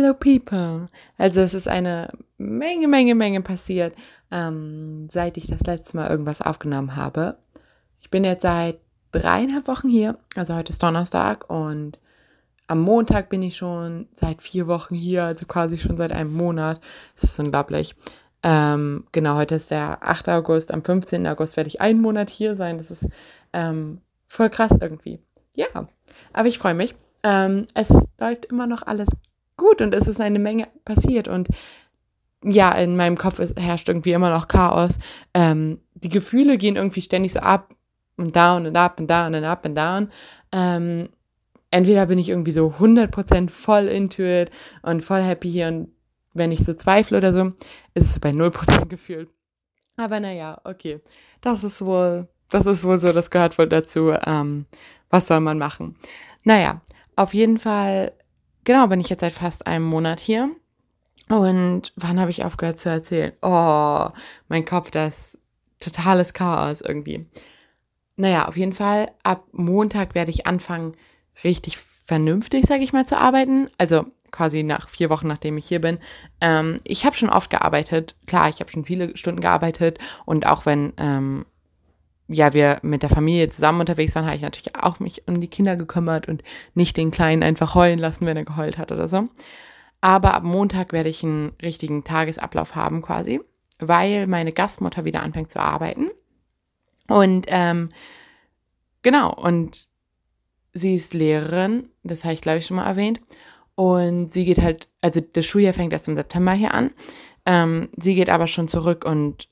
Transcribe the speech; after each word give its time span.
Hello 0.00 0.14
People. 0.14 0.86
Also 1.18 1.42
es 1.42 1.52
ist 1.52 1.68
eine 1.68 2.10
Menge, 2.38 2.88
Menge, 2.88 3.14
Menge 3.14 3.42
passiert, 3.42 3.94
ähm, 4.30 5.10
seit 5.12 5.36
ich 5.36 5.46
das 5.46 5.60
letzte 5.60 5.98
Mal 5.98 6.08
irgendwas 6.08 6.40
aufgenommen 6.40 6.96
habe. 6.96 7.36
Ich 8.00 8.08
bin 8.08 8.24
jetzt 8.24 8.40
seit 8.40 8.78
dreieinhalb 9.12 9.68
Wochen 9.68 9.90
hier, 9.90 10.16
also 10.36 10.54
heute 10.54 10.70
ist 10.70 10.82
Donnerstag 10.82 11.50
und 11.50 11.98
am 12.66 12.80
Montag 12.80 13.28
bin 13.28 13.42
ich 13.42 13.58
schon 13.58 14.08
seit 14.14 14.40
vier 14.40 14.68
Wochen 14.68 14.94
hier, 14.94 15.24
also 15.24 15.44
quasi 15.44 15.76
schon 15.76 15.98
seit 15.98 16.12
einem 16.12 16.32
Monat. 16.32 16.80
Das 17.14 17.24
ist 17.24 17.38
unglaublich. 17.38 17.94
Ähm, 18.42 19.04
genau, 19.12 19.34
heute 19.34 19.56
ist 19.56 19.70
der 19.70 19.98
8. 20.02 20.30
August. 20.30 20.72
Am 20.72 20.82
15. 20.82 21.26
August 21.26 21.58
werde 21.58 21.68
ich 21.68 21.82
einen 21.82 22.00
Monat 22.00 22.30
hier 22.30 22.54
sein. 22.54 22.78
Das 22.78 22.90
ist 22.90 23.06
ähm, 23.52 24.00
voll 24.28 24.48
krass 24.48 24.74
irgendwie. 24.80 25.18
Ja, 25.54 25.66
aber 26.32 26.48
ich 26.48 26.58
freue 26.58 26.72
mich. 26.72 26.94
Ähm, 27.22 27.66
es 27.74 27.90
läuft 28.18 28.46
immer 28.46 28.66
noch 28.66 28.86
alles 28.86 29.08
gut 29.60 29.80
und 29.80 29.94
es 29.94 30.08
ist 30.08 30.20
eine 30.20 30.38
Menge 30.38 30.68
passiert 30.84 31.28
und 31.28 31.48
ja, 32.42 32.72
in 32.72 32.96
meinem 32.96 33.18
Kopf 33.18 33.38
ist, 33.38 33.60
herrscht 33.60 33.88
irgendwie 33.88 34.12
immer 34.12 34.30
noch 34.30 34.48
Chaos. 34.48 34.98
Ähm, 35.34 35.80
die 35.94 36.08
Gefühle 36.08 36.56
gehen 36.56 36.76
irgendwie 36.76 37.02
ständig 37.02 37.34
so 37.34 37.40
ab 37.40 37.74
und 38.16 38.34
down 38.34 38.66
und 38.66 38.76
up 38.76 38.98
und 38.98 39.10
down 39.10 39.34
und 39.34 39.44
up 39.44 39.64
und 39.66 39.74
down. 39.74 40.08
Ähm, 40.50 41.10
entweder 41.70 42.06
bin 42.06 42.18
ich 42.18 42.30
irgendwie 42.30 42.52
so 42.52 42.74
100% 42.78 43.50
voll 43.50 43.86
into 43.88 44.22
it 44.22 44.50
und 44.82 45.04
voll 45.04 45.22
happy 45.22 45.50
hier 45.50 45.68
und 45.68 45.92
wenn 46.32 46.52
ich 46.52 46.64
so 46.64 46.72
zweifle 46.72 47.18
oder 47.18 47.32
so, 47.32 47.52
ist 47.94 48.10
es 48.10 48.20
bei 48.20 48.30
0% 48.30 48.86
gefühlt. 48.86 49.28
Aber 49.96 50.20
naja, 50.20 50.60
okay. 50.64 51.00
Das 51.40 51.64
ist 51.64 51.84
wohl, 51.84 52.28
das 52.48 52.66
ist 52.66 52.84
wohl 52.84 52.98
so, 52.98 53.12
das 53.12 53.30
gehört 53.30 53.58
wohl 53.58 53.68
dazu. 53.68 54.12
Ähm, 54.24 54.66
was 55.10 55.26
soll 55.26 55.40
man 55.40 55.58
machen? 55.58 55.96
Naja, 56.44 56.80
auf 57.16 57.34
jeden 57.34 57.58
Fall 57.58 58.12
genau, 58.70 58.86
bin 58.86 59.00
ich 59.00 59.08
jetzt 59.08 59.20
seit 59.20 59.32
fast 59.32 59.66
einem 59.66 59.84
Monat 59.84 60.20
hier. 60.20 60.48
Und 61.28 61.92
wann 61.96 62.20
habe 62.20 62.30
ich 62.30 62.44
aufgehört 62.44 62.78
zu 62.78 62.88
erzählen? 62.88 63.32
Oh, 63.42 64.08
mein 64.48 64.64
Kopf, 64.64 64.92
das 64.92 65.36
totales 65.80 66.34
Chaos 66.34 66.80
irgendwie. 66.80 67.26
Naja, 68.14 68.46
auf 68.46 68.56
jeden 68.56 68.72
Fall, 68.72 69.10
ab 69.24 69.44
Montag 69.50 70.14
werde 70.14 70.30
ich 70.30 70.46
anfangen, 70.46 70.94
richtig 71.42 71.78
vernünftig, 71.78 72.64
sage 72.64 72.84
ich 72.84 72.92
mal, 72.92 73.04
zu 73.04 73.18
arbeiten. 73.18 73.68
Also 73.76 74.06
quasi 74.30 74.62
nach 74.62 74.88
vier 74.88 75.10
Wochen, 75.10 75.26
nachdem 75.26 75.58
ich 75.58 75.66
hier 75.66 75.80
bin. 75.80 75.98
Ähm, 76.40 76.80
ich 76.84 77.04
habe 77.04 77.16
schon 77.16 77.30
oft 77.30 77.50
gearbeitet. 77.50 78.14
Klar, 78.28 78.50
ich 78.50 78.60
habe 78.60 78.70
schon 78.70 78.84
viele 78.84 79.16
Stunden 79.16 79.40
gearbeitet. 79.40 79.98
Und 80.26 80.46
auch 80.46 80.64
wenn 80.64 80.92
ähm, 80.96 81.44
ja, 82.32 82.54
wir 82.54 82.78
mit 82.82 83.02
der 83.02 83.10
Familie 83.10 83.48
zusammen 83.48 83.80
unterwegs 83.80 84.14
waren, 84.14 84.24
habe 84.24 84.36
ich 84.36 84.42
natürlich 84.42 84.76
auch 84.76 85.00
mich 85.00 85.26
um 85.26 85.40
die 85.40 85.48
Kinder 85.48 85.76
gekümmert 85.76 86.28
und 86.28 86.44
nicht 86.74 86.96
den 86.96 87.10
Kleinen 87.10 87.42
einfach 87.42 87.74
heulen 87.74 87.98
lassen, 87.98 88.24
wenn 88.24 88.36
er 88.36 88.44
geheult 88.44 88.78
hat 88.78 88.92
oder 88.92 89.08
so. 89.08 89.28
Aber 90.00 90.34
ab 90.34 90.44
Montag 90.44 90.92
werde 90.92 91.08
ich 91.08 91.24
einen 91.24 91.52
richtigen 91.60 92.04
Tagesablauf 92.04 92.76
haben 92.76 93.02
quasi, 93.02 93.40
weil 93.80 94.28
meine 94.28 94.52
Gastmutter 94.52 95.04
wieder 95.04 95.22
anfängt 95.22 95.50
zu 95.50 95.58
arbeiten. 95.58 96.10
Und 97.08 97.46
ähm, 97.48 97.88
genau, 99.02 99.34
und 99.34 99.88
sie 100.72 100.94
ist 100.94 101.14
Lehrerin, 101.14 101.88
das 102.04 102.22
habe 102.22 102.34
ich 102.34 102.40
glaube 102.42 102.58
ich 102.58 102.66
schon 102.66 102.76
mal 102.76 102.86
erwähnt. 102.86 103.20
Und 103.74 104.30
sie 104.30 104.44
geht 104.44 104.62
halt, 104.62 104.88
also 105.00 105.20
das 105.20 105.44
Schuljahr 105.46 105.72
fängt 105.72 105.92
erst 105.92 106.06
im 106.06 106.14
September 106.14 106.52
hier 106.52 106.74
an. 106.74 106.92
Ähm, 107.44 107.88
sie 107.96 108.14
geht 108.14 108.30
aber 108.30 108.46
schon 108.46 108.68
zurück 108.68 109.04
und 109.04 109.48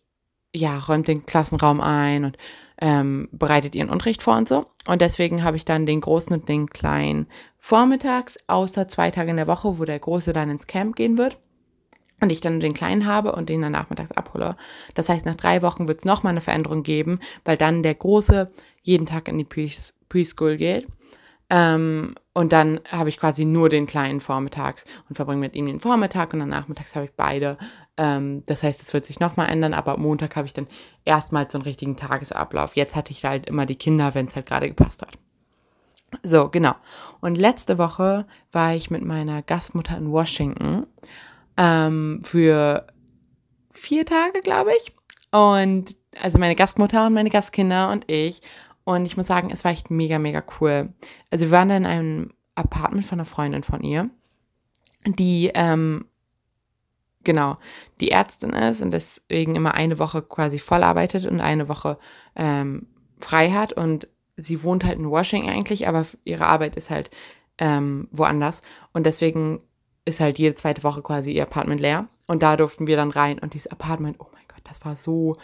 ja, 0.54 0.78
räumt 0.78 1.08
den 1.08 1.26
Klassenraum 1.26 1.80
ein 1.80 2.24
und 2.24 2.38
ähm, 2.80 3.28
bereitet 3.32 3.74
ihren 3.74 3.90
Unterricht 3.90 4.22
vor 4.22 4.36
und 4.36 4.48
so. 4.48 4.66
Und 4.86 5.00
deswegen 5.00 5.42
habe 5.44 5.56
ich 5.56 5.64
dann 5.64 5.86
den 5.86 6.00
Großen 6.00 6.32
und 6.32 6.48
den 6.48 6.70
Kleinen 6.70 7.26
vormittags, 7.58 8.36
außer 8.46 8.88
zwei 8.88 9.10
Tage 9.10 9.30
in 9.30 9.36
der 9.36 9.46
Woche, 9.46 9.78
wo 9.78 9.84
der 9.84 9.98
Große 9.98 10.32
dann 10.32 10.50
ins 10.50 10.66
Camp 10.66 10.96
gehen 10.96 11.18
wird. 11.18 11.38
Und 12.20 12.30
ich 12.30 12.40
dann 12.40 12.58
den 12.58 12.74
Kleinen 12.74 13.06
habe 13.06 13.32
und 13.32 13.48
den 13.48 13.62
dann 13.62 13.72
nachmittags 13.72 14.10
abhole. 14.10 14.56
Das 14.94 15.08
heißt, 15.08 15.24
nach 15.24 15.36
drei 15.36 15.62
Wochen 15.62 15.86
wird 15.86 16.00
es 16.00 16.04
nochmal 16.04 16.32
eine 16.32 16.40
Veränderung 16.40 16.82
geben, 16.82 17.20
weil 17.44 17.56
dann 17.56 17.84
der 17.84 17.94
Große 17.94 18.50
jeden 18.82 19.06
Tag 19.06 19.28
in 19.28 19.38
die 19.38 19.44
Preschool 20.08 20.56
geht 20.56 20.88
ähm, 21.50 22.14
und 22.34 22.52
dann 22.52 22.80
habe 22.86 23.08
ich 23.08 23.18
quasi 23.18 23.44
nur 23.44 23.68
den 23.68 23.86
kleinen 23.86 24.20
vormittags 24.20 24.84
und 25.08 25.16
verbringe 25.16 25.40
mit 25.40 25.56
ihm 25.56 25.66
den 25.66 25.80
Vormittag 25.80 26.32
und 26.32 26.40
dann 26.40 26.50
nachmittags 26.50 26.94
habe 26.94 27.06
ich 27.06 27.12
beide. 27.12 27.56
Ähm, 27.98 28.44
das 28.46 28.62
heißt, 28.62 28.80
es 28.80 28.94
wird 28.94 29.04
sich 29.04 29.20
nochmal 29.20 29.50
ändern, 29.50 29.74
aber 29.74 29.94
am 29.94 30.02
Montag 30.02 30.36
habe 30.36 30.46
ich 30.46 30.54
dann 30.54 30.68
erstmals 31.04 31.52
so 31.52 31.58
einen 31.58 31.64
richtigen 31.64 31.96
Tagesablauf. 31.96 32.76
Jetzt 32.76 32.96
hatte 32.96 33.10
ich 33.10 33.24
halt 33.24 33.46
immer 33.46 33.66
die 33.66 33.76
Kinder, 33.76 34.14
wenn 34.14 34.26
es 34.26 34.36
halt 34.36 34.46
gerade 34.46 34.68
gepasst 34.68 35.02
hat. 35.02 35.18
So, 36.22 36.48
genau. 36.48 36.74
Und 37.20 37.36
letzte 37.36 37.76
Woche 37.76 38.26
war 38.52 38.74
ich 38.74 38.90
mit 38.90 39.04
meiner 39.04 39.42
Gastmutter 39.42 39.98
in 39.98 40.10
Washington 40.10 40.86
ähm, 41.56 42.20
für 42.24 42.86
vier 43.70 44.06
Tage, 44.06 44.40
glaube 44.40 44.70
ich. 44.76 44.94
Und 45.30 45.96
also 46.22 46.38
meine 46.38 46.54
Gastmutter 46.54 47.06
und 47.06 47.14
meine 47.14 47.30
Gastkinder 47.30 47.90
und 47.90 48.10
ich. 48.10 48.40
Und 48.84 49.04
ich 49.04 49.16
muss 49.18 49.26
sagen, 49.26 49.50
es 49.50 49.64
war 49.64 49.72
echt 49.72 49.90
mega, 49.90 50.18
mega 50.18 50.42
cool. 50.60 50.94
Also 51.30 51.46
wir 51.46 51.50
waren 51.50 51.68
da 51.68 51.76
in 51.76 51.84
einem 51.84 52.32
Apartment 52.54 53.04
von 53.04 53.18
einer 53.18 53.26
Freundin 53.26 53.62
von 53.62 53.82
ihr, 53.82 54.08
die, 55.04 55.50
ähm, 55.54 56.06
genau, 57.28 57.58
die 58.00 58.10
Ärztin 58.10 58.50
ist 58.50 58.82
und 58.82 58.92
deswegen 58.92 59.54
immer 59.54 59.74
eine 59.74 59.98
Woche 59.98 60.22
quasi 60.22 60.58
voll 60.58 60.82
arbeitet 60.82 61.26
und 61.26 61.40
eine 61.40 61.68
Woche 61.68 61.98
ähm, 62.34 62.86
frei 63.20 63.50
hat. 63.50 63.72
Und 63.72 64.08
sie 64.36 64.62
wohnt 64.62 64.84
halt 64.84 64.98
in 64.98 65.10
Washington 65.10 65.50
eigentlich, 65.50 65.86
aber 65.86 66.06
ihre 66.24 66.46
Arbeit 66.46 66.76
ist 66.76 66.90
halt 66.90 67.10
ähm, 67.58 68.08
woanders. 68.10 68.62
Und 68.92 69.06
deswegen 69.06 69.60
ist 70.04 70.20
halt 70.20 70.38
jede 70.38 70.54
zweite 70.54 70.82
Woche 70.82 71.02
quasi 71.02 71.32
ihr 71.32 71.42
Apartment 71.42 71.80
leer. 71.80 72.08
Und 72.26 72.42
da 72.42 72.56
durften 72.56 72.86
wir 72.86 72.96
dann 72.96 73.10
rein. 73.10 73.38
Und 73.38 73.54
dieses 73.54 73.70
Apartment, 73.70 74.16
oh 74.20 74.26
mein 74.32 74.44
Gott, 74.48 74.62
das 74.64 74.84
war 74.84 74.96
so 74.96 75.36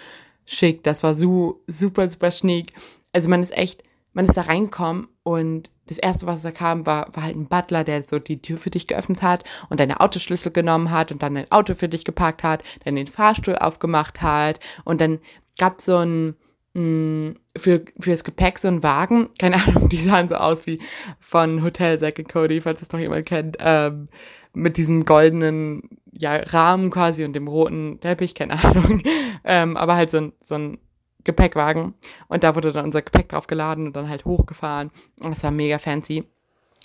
schick, 0.47 0.83
das 0.83 1.03
war 1.03 1.15
so 1.15 1.63
super, 1.67 2.09
super 2.09 2.31
schniek 2.31 2.75
also 3.15 3.29
man 3.29 3.43
ist 3.43 3.57
echt, 3.57 3.83
man 4.13 4.27
ist 4.27 4.37
da 4.37 4.43
reingekommen 4.43 5.09
und 5.25 5.71
das 5.87 5.99
erste, 5.99 6.27
was 6.27 6.43
da 6.43 6.51
kam, 6.51 6.87
war, 6.87 7.09
war 7.15 7.25
halt 7.25 7.35
ein 7.37 7.49
Butler, 7.49 7.83
der 7.83 8.03
so 8.03 8.19
die 8.19 8.41
Tür 8.41 8.59
für 8.59 8.71
dich 8.71 8.87
geöffnet 8.87 9.23
hat 9.23 9.43
und 9.69 9.81
deine 9.81 10.01
Autoschlüssel 10.01 10.53
genommen 10.53 10.91
hat 10.91 11.13
und 11.13 11.23
dann 11.23 11.35
dein 11.35 11.51
Auto 11.51 11.75
für 11.75 11.89
dich 11.89 12.05
geparkt 12.05 12.43
hat, 12.43 12.63
dann 12.85 12.95
den 12.95 13.07
Fahrstuhl 13.07 13.57
aufgemacht 13.57 14.23
hat. 14.23 14.61
Und 14.85 15.01
dann 15.01 15.19
gab 15.59 15.81
so 15.81 15.97
ein 15.97 16.37
mh, 16.75 16.81
mm, 16.81 17.35
für 17.57 17.85
fürs 17.99 18.25
Gepäck 18.25 18.59
so 18.59 18.69
ein 18.69 18.83
Wagen, 18.83 19.31
keine 19.39 19.57
Ahnung, 19.57 19.89
die 19.89 19.97
sahen 19.97 20.29
so 20.29 20.37
aus 20.37 20.67
wie 20.67 20.81
von 21.21 21.63
Hotel 21.63 21.99
Zack 21.99 22.19
and 22.19 22.29
Cody, 22.29 22.61
falls 22.61 22.83
es 22.83 22.93
noch 22.93 23.01
jemand 23.01 23.27
kennt, 23.27 23.57
ähm, 23.61 24.09
mit 24.53 24.77
diesem 24.77 25.05
goldenen 25.05 25.83
ja, 26.13 26.37
Rahmen 26.37 26.91
quasi 26.91 27.25
und 27.25 27.35
dem 27.35 27.49
roten 27.49 27.99
Teppich, 28.01 28.35
keine 28.35 28.63
Ahnung, 28.65 29.03
ähm, 29.45 29.77
aber 29.77 29.97
halt 29.97 30.11
so 30.11 30.19
ein, 30.19 30.33
so 30.41 30.55
ein 30.55 30.79
Gepäckwagen. 31.25 31.95
Und 32.29 32.45
da 32.45 32.55
wurde 32.55 32.73
dann 32.73 32.85
unser 32.85 33.03
Gepäck 33.03 33.31
drauf 33.31 33.47
geladen 33.47 33.87
und 33.87 33.97
dann 33.97 34.09
halt 34.09 34.25
hochgefahren. 34.25 34.91
Das 35.21 35.43
war 35.43 35.51
mega 35.51 35.79
fancy. 35.79 36.25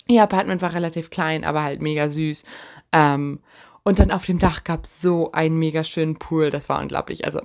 Ihr 0.08 0.22
Apartment 0.22 0.62
war 0.62 0.74
relativ 0.74 1.10
klein, 1.10 1.44
aber 1.44 1.62
halt 1.62 1.80
mega 1.82 2.08
süß. 2.08 2.44
Ähm, 2.92 3.40
und 3.82 3.98
dann 3.98 4.10
auf 4.10 4.26
dem 4.26 4.38
Dach 4.38 4.64
gab 4.64 4.84
es 4.84 5.00
so 5.00 5.32
einen 5.32 5.58
mega 5.58 5.84
schönen 5.84 6.18
Pool. 6.18 6.50
Das 6.50 6.68
war 6.68 6.80
unglaublich. 6.80 7.24
Also 7.24 7.40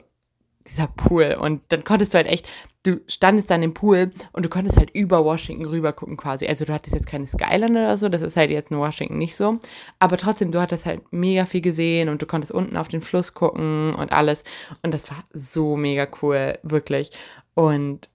dieser 0.68 0.88
Pool. 0.88 1.38
Und 1.40 1.62
dann 1.70 1.84
konntest 1.84 2.14
du 2.14 2.18
halt 2.18 2.28
echt, 2.28 2.48
du 2.84 3.02
standest 3.08 3.50
dann 3.50 3.64
im 3.64 3.74
Pool 3.74 4.12
und 4.32 4.46
du 4.46 4.50
konntest 4.50 4.78
halt 4.78 4.90
über 4.92 5.24
Washington 5.26 5.66
rüber 5.66 5.94
gucken 5.94 6.18
quasi. 6.18 6.48
Also 6.48 6.66
du 6.66 6.74
hattest 6.74 6.96
jetzt 6.96 7.08
keine 7.08 7.28
Skyline 7.28 7.72
oder 7.72 7.98
so, 7.98 8.10
das 8.10 8.22
ist 8.22 8.38
halt 8.38 8.52
jetzt 8.52 8.72
in 8.72 8.78
Washington 8.78 9.18
nicht 9.18 9.36
so. 9.36 9.60
Aber 10.00 10.18
trotzdem, 10.18 10.52
du 10.52 10.62
hattest 10.62 10.86
halt 10.86 11.02
mega 11.12 11.46
viel 11.46 11.62
gesehen 11.62 12.10
und 12.10 12.22
du 12.22 12.26
konntest 12.26 12.52
unten 12.52 12.78
auf 12.78 12.88
den 12.88 13.02
Fluss 13.02 13.34
gucken 13.34 13.94
und 13.96 14.12
alles. 14.12 14.44
Und 14.84 14.94
das 14.94 15.10
war 15.10 15.24
so 15.34 15.76
mega 15.76 16.08
cool, 16.22 16.58
wirklich. 16.64 17.12
Und 17.54 18.10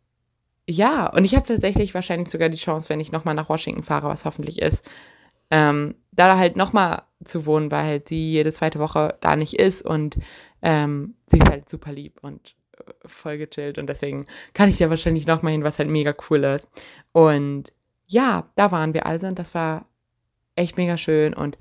ja, 0.68 1.06
und 1.08 1.24
ich 1.24 1.34
habe 1.34 1.46
tatsächlich 1.46 1.94
wahrscheinlich 1.94 2.28
sogar 2.28 2.48
die 2.48 2.56
Chance, 2.56 2.88
wenn 2.88 3.00
ich 3.00 3.10
nochmal 3.12 3.34
nach 3.34 3.48
Washington 3.48 3.82
fahre, 3.82 4.08
was 4.08 4.24
hoffentlich 4.24 4.62
ist, 4.62 4.88
ähm, 5.50 5.96
da 6.12 6.38
halt 6.38 6.56
nochmal 6.56 7.02
zu 7.24 7.44
wohnen, 7.44 7.70
weil 7.70 7.84
halt 7.84 8.10
die 8.10 8.32
jede 8.32 8.52
zweite 8.52 8.78
Woche 8.78 9.16
da 9.20 9.36
nicht 9.36 9.54
ist 9.54 9.82
und 9.82 10.16
ähm, 10.62 11.14
sie 11.26 11.38
ist 11.38 11.48
halt 11.48 11.68
super 11.68 11.92
lieb 11.92 12.18
und 12.22 12.54
äh, 12.76 12.92
voll 13.06 13.38
gechillt 13.38 13.78
und 13.78 13.86
deswegen 13.86 14.26
kann 14.54 14.68
ich 14.68 14.78
dir 14.78 14.90
wahrscheinlich 14.90 15.26
nochmal 15.26 15.52
hin, 15.52 15.64
was 15.64 15.78
halt 15.78 15.88
mega 15.88 16.14
cool 16.28 16.44
ist. 16.44 16.68
Und 17.12 17.72
ja, 18.06 18.48
da 18.56 18.72
waren 18.72 18.94
wir 18.94 19.06
also 19.06 19.26
und 19.26 19.38
das 19.38 19.54
war 19.54 19.86
echt 20.56 20.76
mega 20.76 20.96
schön 20.96 21.34
und 21.34 21.58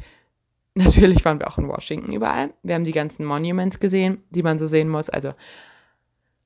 natürlich 0.75 1.24
waren 1.25 1.40
wir 1.40 1.48
auch 1.48 1.57
in 1.57 1.68
Washington 1.68 2.12
überall. 2.12 2.54
Wir 2.63 2.75
haben 2.75 2.84
die 2.84 2.92
ganzen 2.92 3.25
Monuments 3.25 3.80
gesehen, 3.80 4.24
die 4.30 4.44
man 4.44 4.60
so 4.60 4.68
sehen 4.68 4.90
muss, 4.90 5.10
also 5.10 5.34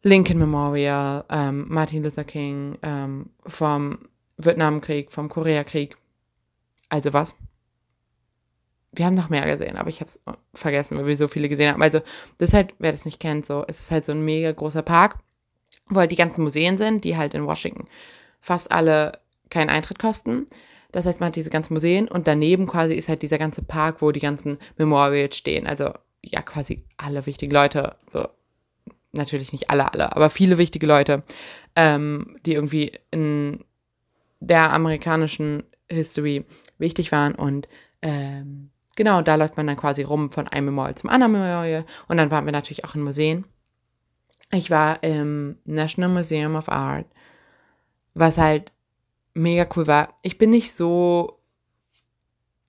Lincoln 0.03 0.37
Memorial, 0.37 1.23
ähm, 1.29 1.65
Martin 1.69 2.03
Luther 2.03 2.25
King, 2.25 2.77
ähm, 2.81 3.29
vom 3.45 3.99
Vietnamkrieg, 4.37 5.11
vom 5.11 5.29
Koreakrieg. 5.29 5.95
Also 6.89 7.13
was? 7.13 7.33
Wir 8.95 9.05
haben 9.05 9.15
noch 9.15 9.29
mehr 9.29 9.45
gesehen, 9.45 9.77
aber 9.77 9.89
ich 9.89 9.99
habe 9.99 10.09
es 10.09 10.19
vergessen, 10.53 10.97
weil 10.97 11.05
wir 11.05 11.17
so 11.17 11.27
viele 11.27 11.49
gesehen 11.49 11.73
haben. 11.73 11.81
Also, 11.81 11.99
das 12.37 12.49
ist 12.49 12.53
halt, 12.53 12.73
wer 12.79 12.91
das 12.91 13.05
nicht 13.05 13.19
kennt, 13.19 13.45
so, 13.45 13.65
es 13.67 13.79
ist 13.79 13.91
halt 13.91 14.03
so 14.03 14.11
ein 14.11 14.23
mega 14.23 14.51
großer 14.51 14.83
Park, 14.83 15.19
wo 15.89 15.99
halt 15.99 16.11
die 16.11 16.15
ganzen 16.15 16.43
Museen 16.43 16.77
sind, 16.77 17.03
die 17.03 17.17
halt 17.17 17.33
in 17.33 17.45
Washington 17.45 17.87
fast 18.39 18.71
alle 18.71 19.19
keinen 19.49 19.69
Eintritt 19.69 19.99
kosten. 19.99 20.47
Das 20.91 21.05
heißt, 21.05 21.19
man 21.19 21.27
hat 21.27 21.35
diese 21.35 21.49
ganzen 21.49 21.73
Museen 21.73 22.07
und 22.07 22.27
daneben 22.27 22.67
quasi 22.67 22.93
ist 22.93 23.09
halt 23.09 23.21
dieser 23.23 23.39
ganze 23.39 23.63
Park, 23.63 24.01
wo 24.01 24.11
die 24.11 24.19
ganzen 24.19 24.59
Memorials 24.77 25.37
stehen. 25.37 25.65
Also 25.65 25.91
ja, 26.21 26.41
quasi 26.41 26.83
alle 26.97 27.25
wichtigen 27.25 27.53
Leute, 27.53 27.95
so 28.07 28.27
natürlich 29.11 29.51
nicht 29.51 29.69
alle, 29.69 29.91
alle, 29.91 30.15
aber 30.15 30.29
viele 30.29 30.57
wichtige 30.57 30.85
Leute, 30.85 31.23
ähm, 31.75 32.37
die 32.45 32.53
irgendwie 32.53 32.91
in 33.11 33.63
der 34.39 34.73
amerikanischen 34.73 35.63
History 35.89 36.45
wichtig 36.77 37.11
waren 37.11 37.35
und 37.35 37.67
ähm, 38.01 38.69
genau, 38.95 39.21
da 39.21 39.35
läuft 39.35 39.57
man 39.57 39.67
dann 39.67 39.77
quasi 39.77 40.03
rum 40.03 40.31
von 40.31 40.47
einem 40.47 40.67
Memorial 40.67 40.95
zum 40.95 41.09
anderen 41.09 41.33
Memorial 41.33 41.85
und 42.07 42.17
dann 42.17 42.31
waren 42.31 42.45
wir 42.45 42.51
natürlich 42.51 42.85
auch 42.85 42.95
in 42.95 43.01
Museen. 43.01 43.45
Ich 44.51 44.69
war 44.69 45.01
im 45.03 45.57
National 45.65 46.11
Museum 46.11 46.55
of 46.55 46.69
Art, 46.69 47.07
was 48.13 48.37
halt 48.37 48.71
mega 49.33 49.67
cool 49.75 49.87
war. 49.87 50.15
Ich 50.21 50.37
bin 50.37 50.51
nicht 50.51 50.73
so 50.73 51.39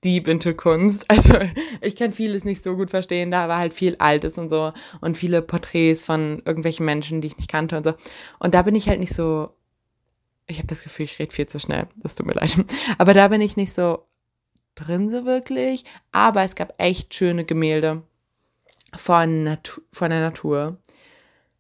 deep 0.04 0.28
into 0.28 0.54
Kunst. 0.54 1.06
Also 1.08 1.34
ich 1.80 1.96
kann 1.96 2.12
vieles 2.12 2.44
nicht 2.44 2.62
so 2.62 2.76
gut 2.76 2.90
verstehen. 2.90 3.30
Da 3.30 3.48
war 3.48 3.58
halt 3.58 3.74
viel 3.74 3.96
Altes 3.98 4.38
und 4.38 4.48
so 4.48 4.72
und 5.00 5.16
viele 5.18 5.42
Porträts 5.42 6.04
von 6.04 6.42
irgendwelchen 6.44 6.86
Menschen, 6.86 7.20
die 7.20 7.28
ich 7.28 7.36
nicht 7.36 7.50
kannte 7.50 7.76
und 7.76 7.84
so. 7.84 7.94
Und 8.38 8.54
da 8.54 8.62
bin 8.62 8.74
ich 8.74 8.88
halt 8.88 9.00
nicht 9.00 9.14
so. 9.14 9.50
Ich 10.46 10.58
habe 10.58 10.66
das 10.66 10.82
Gefühl, 10.82 11.06
ich 11.06 11.18
rede 11.18 11.34
viel 11.34 11.46
zu 11.46 11.58
schnell. 11.58 11.86
Das 11.96 12.14
tut 12.14 12.26
mir 12.26 12.34
leid. 12.34 12.54
Aber 12.98 13.14
da 13.14 13.28
bin 13.28 13.40
ich 13.40 13.56
nicht 13.56 13.72
so 13.72 14.06
drin 14.74 15.10
so 15.10 15.24
wirklich. 15.24 15.84
Aber 16.12 16.42
es 16.42 16.54
gab 16.54 16.74
echt 16.78 17.14
schöne 17.14 17.44
Gemälde 17.44 18.02
von, 18.96 19.44
Natu 19.44 19.80
von 19.92 20.10
der 20.10 20.20
Natur. 20.20 20.78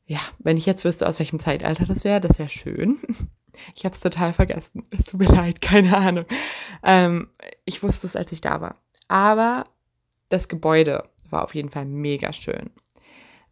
Ja, 0.06 0.20
wenn 0.38 0.56
ich 0.56 0.66
jetzt 0.66 0.84
wüsste, 0.84 1.08
aus 1.08 1.18
welchem 1.18 1.38
Zeitalter 1.38 1.86
das 1.86 2.04
wäre, 2.04 2.20
das 2.20 2.38
wäre 2.38 2.48
schön. 2.50 2.98
Ich 3.76 3.84
habe 3.84 3.94
es 3.94 4.00
total 4.00 4.32
vergessen. 4.32 4.82
Es 4.90 5.04
tut 5.04 5.20
mir 5.20 5.28
leid, 5.28 5.60
keine 5.60 5.96
Ahnung. 5.96 6.24
Ähm, 6.82 7.28
ich 7.64 7.84
wusste 7.84 8.08
es, 8.08 8.16
als 8.16 8.32
ich 8.32 8.40
da 8.40 8.60
war. 8.60 8.74
Aber 9.06 9.62
das 10.28 10.48
Gebäude 10.48 11.08
war 11.30 11.44
auf 11.44 11.54
jeden 11.54 11.70
Fall 11.70 11.84
mega 11.84 12.32
schön. 12.32 12.70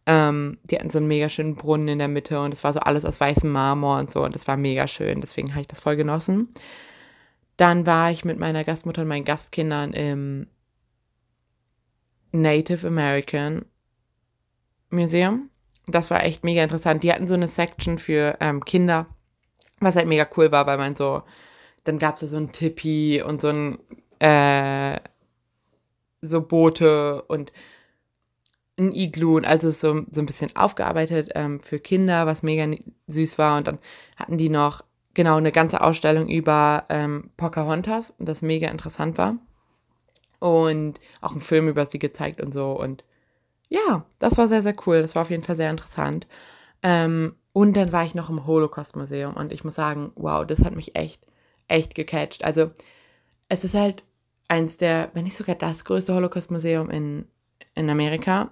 Ähm, 0.05 0.57
die 0.63 0.75
hatten 0.75 0.89
so 0.89 0.97
einen 0.97 1.07
mega 1.07 1.29
schönen 1.29 1.55
Brunnen 1.55 1.87
in 1.87 1.99
der 1.99 2.09
Mitte 2.09 2.41
und 2.41 2.53
es 2.53 2.63
war 2.63 2.73
so 2.73 2.81
alles 2.81 3.05
aus 3.05 3.19
weißem 3.19 3.49
Marmor 3.49 3.99
und 3.99 4.09
so 4.09 4.23
und 4.25 4.35
das 4.35 4.47
war 4.47 4.57
mega 4.57 4.87
schön. 4.87 5.21
Deswegen 5.21 5.51
habe 5.51 5.61
ich 5.61 5.67
das 5.67 5.79
voll 5.79 5.95
genossen. 5.95 6.49
Dann 7.57 7.85
war 7.85 8.11
ich 8.11 8.25
mit 8.25 8.39
meiner 8.39 8.63
Gastmutter 8.63 9.03
und 9.03 9.07
meinen 9.07 9.25
Gastkindern 9.25 9.93
im 9.93 10.47
Native 12.31 12.87
American 12.87 13.65
Museum. 14.89 15.49
Das 15.87 16.09
war 16.09 16.23
echt 16.23 16.43
mega 16.43 16.63
interessant. 16.63 17.03
Die 17.03 17.11
hatten 17.11 17.27
so 17.27 17.33
eine 17.33 17.47
Section 17.47 17.97
für 17.99 18.37
ähm, 18.39 18.63
Kinder 18.65 19.07
was 19.83 19.95
halt 19.95 20.07
mega 20.07 20.27
cool 20.37 20.51
war, 20.51 20.65
weil 20.65 20.77
man 20.77 20.95
so, 20.95 21.23
dann 21.83 21.99
gab 21.99 22.21
es 22.21 22.29
so 22.29 22.37
ein 22.37 22.51
Tippi 22.51 23.21
und 23.21 23.41
so 23.41 23.49
ein, 23.49 23.79
äh, 24.19 24.99
so 26.21 26.41
Boote 26.41 27.21
und 27.23 27.51
ein 28.77 28.93
Iglu 28.93 29.37
und 29.37 29.45
also 29.45 29.69
so, 29.69 30.05
so 30.09 30.21
ein 30.21 30.25
bisschen 30.25 30.55
aufgearbeitet 30.55 31.31
ähm, 31.35 31.59
für 31.59 31.79
Kinder, 31.79 32.25
was 32.25 32.43
mega 32.43 32.75
süß 33.07 33.37
war. 33.37 33.57
Und 33.57 33.67
dann 33.67 33.79
hatten 34.15 34.37
die 34.37 34.49
noch 34.49 34.83
genau 35.13 35.37
eine 35.37 35.51
ganze 35.51 35.81
Ausstellung 35.81 36.27
über 36.27 36.85
ähm, 36.89 37.29
Pocahontas 37.37 38.13
das 38.19 38.41
mega 38.41 38.69
interessant 38.69 39.17
war. 39.17 39.37
Und 40.39 40.99
auch 41.21 41.31
einen 41.31 41.41
Film 41.41 41.69
über 41.69 41.85
sie 41.85 41.99
gezeigt 41.99 42.41
und 42.41 42.53
so. 42.53 42.71
Und 42.71 43.03
ja, 43.69 44.05
das 44.19 44.37
war 44.37 44.47
sehr, 44.47 44.61
sehr 44.61 44.75
cool. 44.85 45.01
Das 45.01 45.15
war 45.15 45.21
auf 45.21 45.29
jeden 45.29 45.43
Fall 45.43 45.55
sehr 45.55 45.69
interessant. 45.69 46.27
Ähm, 46.81 47.35
und 47.53 47.77
dann 47.77 47.91
war 47.91 48.03
ich 48.03 48.15
noch 48.15 48.29
im 48.29 48.45
Holocaust-Museum 48.45 49.35
und 49.35 49.53
ich 49.53 49.63
muss 49.63 49.75
sagen, 49.75 50.11
wow, 50.15 50.45
das 50.45 50.65
hat 50.65 50.75
mich 50.75 50.95
echt, 50.95 51.21
echt 51.67 51.95
gecatcht. 51.95 52.43
Also 52.43 52.71
es 53.47 53.63
ist 53.63 53.75
halt 53.75 54.03
eins 54.47 54.77
der, 54.77 55.11
wenn 55.13 55.23
nicht 55.23 55.37
sogar 55.37 55.55
das 55.55 55.85
größte 55.85 56.13
Holocaust-Museum 56.13 56.89
in, 56.89 57.27
in 57.75 57.89
Amerika. 57.89 58.51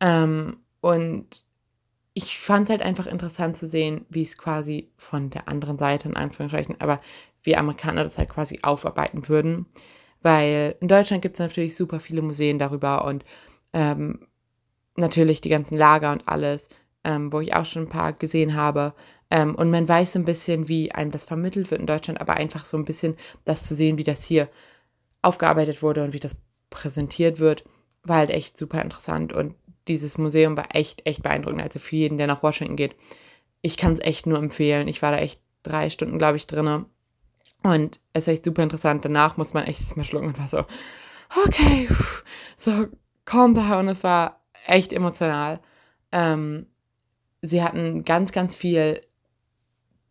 Ähm, 0.00 0.58
und 0.80 1.44
ich 2.14 2.38
fand 2.38 2.64
es 2.64 2.70
halt 2.70 2.82
einfach 2.82 3.06
interessant 3.06 3.56
zu 3.56 3.66
sehen, 3.66 4.06
wie 4.08 4.22
es 4.22 4.36
quasi 4.36 4.90
von 4.96 5.30
der 5.30 5.48
anderen 5.48 5.78
Seite, 5.78 6.08
in 6.08 6.16
Anführungszeichen, 6.16 6.80
aber 6.80 7.00
wie 7.42 7.56
Amerikaner 7.56 8.04
das 8.04 8.18
halt 8.18 8.28
quasi 8.28 8.60
aufarbeiten 8.62 9.28
würden. 9.28 9.66
Weil 10.22 10.76
in 10.80 10.88
Deutschland 10.88 11.22
gibt 11.22 11.36
es 11.36 11.40
natürlich 11.40 11.76
super 11.76 12.00
viele 12.00 12.22
Museen 12.22 12.58
darüber 12.58 13.04
und 13.04 13.24
ähm, 13.72 14.26
natürlich 14.96 15.40
die 15.40 15.48
ganzen 15.48 15.78
Lager 15.78 16.12
und 16.12 16.28
alles 16.28 16.68
ähm, 17.04 17.32
wo 17.32 17.40
ich 17.40 17.54
auch 17.54 17.64
schon 17.64 17.82
ein 17.82 17.88
paar 17.88 18.12
gesehen 18.12 18.54
habe. 18.54 18.94
Ähm, 19.30 19.54
und 19.54 19.70
man 19.70 19.88
weiß 19.88 20.12
so 20.12 20.18
ein 20.18 20.24
bisschen, 20.24 20.68
wie 20.68 20.92
einem 20.92 21.10
das 21.10 21.24
vermittelt 21.24 21.70
wird 21.70 21.80
in 21.80 21.86
Deutschland, 21.86 22.20
aber 22.20 22.34
einfach 22.34 22.64
so 22.64 22.76
ein 22.76 22.84
bisschen 22.84 23.16
das 23.44 23.66
zu 23.66 23.74
sehen, 23.74 23.98
wie 23.98 24.04
das 24.04 24.22
hier 24.22 24.48
aufgearbeitet 25.22 25.82
wurde 25.82 26.04
und 26.04 26.12
wie 26.12 26.20
das 26.20 26.36
präsentiert 26.70 27.38
wird, 27.38 27.64
war 28.02 28.16
halt 28.18 28.30
echt 28.30 28.56
super 28.56 28.82
interessant. 28.82 29.32
Und 29.32 29.54
dieses 29.90 30.18
Museum 30.18 30.56
war 30.56 30.74
echt, 30.74 31.06
echt 31.06 31.22
beeindruckend. 31.22 31.62
Also 31.62 31.78
für 31.78 31.96
jeden, 31.96 32.16
der 32.16 32.26
nach 32.26 32.42
Washington 32.42 32.76
geht. 32.76 32.94
Ich 33.60 33.76
kann 33.76 33.92
es 33.92 34.00
echt 34.00 34.26
nur 34.26 34.38
empfehlen. 34.38 34.88
Ich 34.88 35.02
war 35.02 35.10
da 35.10 35.18
echt 35.18 35.40
drei 35.62 35.90
Stunden, 35.90 36.18
glaube 36.18 36.36
ich, 36.36 36.46
drinne. 36.46 36.86
Und 37.62 38.00
es 38.12 38.26
war 38.26 38.34
echt 38.34 38.44
super 38.44 38.62
interessant. 38.62 39.04
Danach 39.04 39.36
muss 39.36 39.52
man 39.52 39.64
echt 39.64 39.96
mal 39.96 40.04
schlucken 40.04 40.28
und 40.28 40.38
war 40.38 40.48
so, 40.48 40.64
okay, 41.44 41.88
so 42.56 42.86
calm 43.24 43.54
down. 43.54 43.88
Es 43.88 44.04
war 44.04 44.40
echt 44.66 44.92
emotional. 44.92 45.60
Ähm, 46.12 46.66
sie 47.42 47.62
hatten 47.62 48.04
ganz, 48.04 48.32
ganz 48.32 48.54
viel 48.54 49.00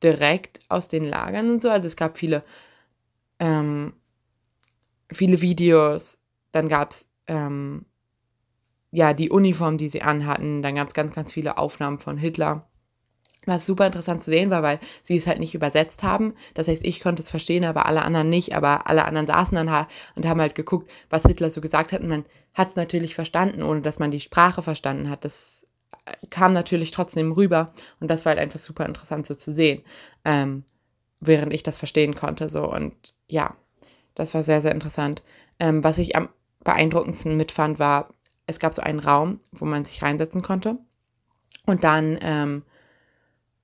direkt 0.04 0.60
aus 0.68 0.90
den 0.90 1.06
Lagern 1.06 1.50
und 1.50 1.62
so. 1.62 1.70
Also 1.70 1.88
es 1.88 1.96
gab 1.96 2.18
viele, 2.18 2.44
ähm, 3.40 3.94
viele 5.12 5.42
Videos. 5.42 6.18
Dann 6.52 6.68
gab 6.68 6.92
es 6.92 7.06
ähm, 7.28 7.86
ja 8.92 9.14
die 9.14 9.30
Uniform, 9.30 9.78
die 9.78 9.90
sie 9.90 10.02
anhatten. 10.02 10.62
Dann 10.62 10.76
gab 10.76 10.88
es 10.88 10.94
ganz, 10.94 11.14
ganz 11.14 11.32
viele 11.32 11.58
Aufnahmen 11.58 12.00
von 12.00 12.18
Hitler. 12.18 12.68
Was 13.46 13.66
super 13.66 13.86
interessant 13.88 14.22
zu 14.22 14.32
sehen 14.32 14.50
war, 14.50 14.64
weil 14.64 14.80
sie 15.02 15.16
es 15.16 15.26
halt 15.26 15.40
nicht 15.40 15.56
übersetzt 15.56 16.04
haben. 16.04 16.34
Das 16.54 16.68
heißt, 16.68 16.84
ich 16.84 17.00
konnte 17.00 17.22
es 17.22 17.30
verstehen, 17.30 17.64
aber 17.64 17.86
alle 17.86 18.02
anderen 18.02 18.30
nicht. 18.30 18.54
Aber 18.54 18.88
alle 18.88 19.06
anderen 19.06 19.28
saßen 19.28 19.56
dann 19.56 19.88
und 20.16 20.26
haben 20.26 20.42
halt 20.42 20.56
geguckt, 20.56 20.92
was 21.10 21.24
Hitler 21.24 21.50
so 21.50 21.62
gesagt 21.62 21.92
hat. 21.92 22.02
Und 22.02 22.10
man 22.10 22.26
hat 22.54 22.68
es 22.68 22.76
natürlich 22.76 23.16
verstanden, 23.16 23.64
ohne 23.64 23.82
dass 23.82 24.00
man 24.00 24.12
die 24.12 24.20
Sprache 24.20 24.62
verstanden 24.62 25.10
hat. 25.10 25.24
Das 25.24 25.66
kam 26.30 26.54
natürlich 26.54 26.92
trotzdem 26.92 27.32
rüber 27.32 27.74
und 28.00 28.10
das 28.10 28.26
war 28.26 28.32
halt 28.32 28.40
einfach 28.40 28.60
super 28.60 28.86
interessant 28.86 29.26
so 29.26 29.36
zu 29.36 29.52
sehen, 29.52 29.84
ähm, 30.26 30.64
während 31.20 31.54
ich 31.54 31.64
das 31.64 31.78
verstehen 31.78 32.16
konnte 32.16 32.50
so 32.50 32.72
und 32.72 33.14
ja, 33.28 33.56
das 34.16 34.34
war 34.34 34.44
sehr, 34.44 34.62
sehr 34.62 34.72
interessant. 34.72 35.22
Ähm, 35.60 35.84
was 35.84 35.98
ich 35.98 36.16
am 36.16 36.30
beeindruckendsten 36.64 37.38
mitfand, 37.38 37.80
war, 37.80 38.10
es 38.50 38.60
gab 38.60 38.74
so 38.74 38.82
einen 38.82 39.00
Raum, 39.00 39.40
wo 39.52 39.66
man 39.66 39.86
sich 39.86 40.02
reinsetzen 40.02 40.42
konnte 40.42 40.78
und 41.66 41.84
dann 41.84 42.18
ähm, 42.22 42.64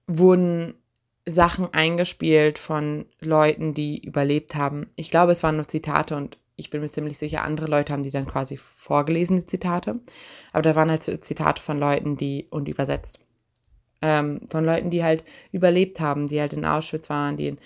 wurden 0.07 0.75
Sachen 1.25 1.73
eingespielt 1.73 2.59
von 2.59 3.05
Leuten, 3.19 3.73
die 3.73 3.97
überlebt 3.97 4.53
haben. 4.53 4.91
Ich 4.95 5.09
glaube, 5.09 5.31
es 5.31 5.41
waren 5.41 5.55
nur 5.55 5.67
Zitate 5.67 6.15
und 6.15 6.37
ich 6.55 6.69
bin 6.69 6.81
mir 6.81 6.89
ziemlich 6.89 7.17
sicher, 7.17 7.43
andere 7.43 7.65
Leute 7.65 7.91
haben 7.91 8.03
die 8.03 8.11
dann 8.11 8.27
quasi 8.27 8.57
vorgelesen, 8.57 9.37
die 9.39 9.45
Zitate. 9.45 9.99
Aber 10.53 10.61
da 10.61 10.75
waren 10.75 10.91
halt 10.91 11.03
so 11.03 11.17
Zitate 11.17 11.61
von 11.61 11.79
Leuten, 11.79 12.15
die 12.15 12.47
und 12.49 12.69
übersetzt. 12.69 13.19
Ähm, 14.01 14.47
von 14.49 14.63
Leuten, 14.63 14.91
die 14.91 15.03
halt 15.03 15.23
überlebt 15.51 15.99
haben, 15.99 16.27
die 16.27 16.39
halt 16.39 16.53
in 16.53 16.63
Auschwitz 16.63 17.09
waren, 17.09 17.37
die 17.37 17.47
in 17.47 17.59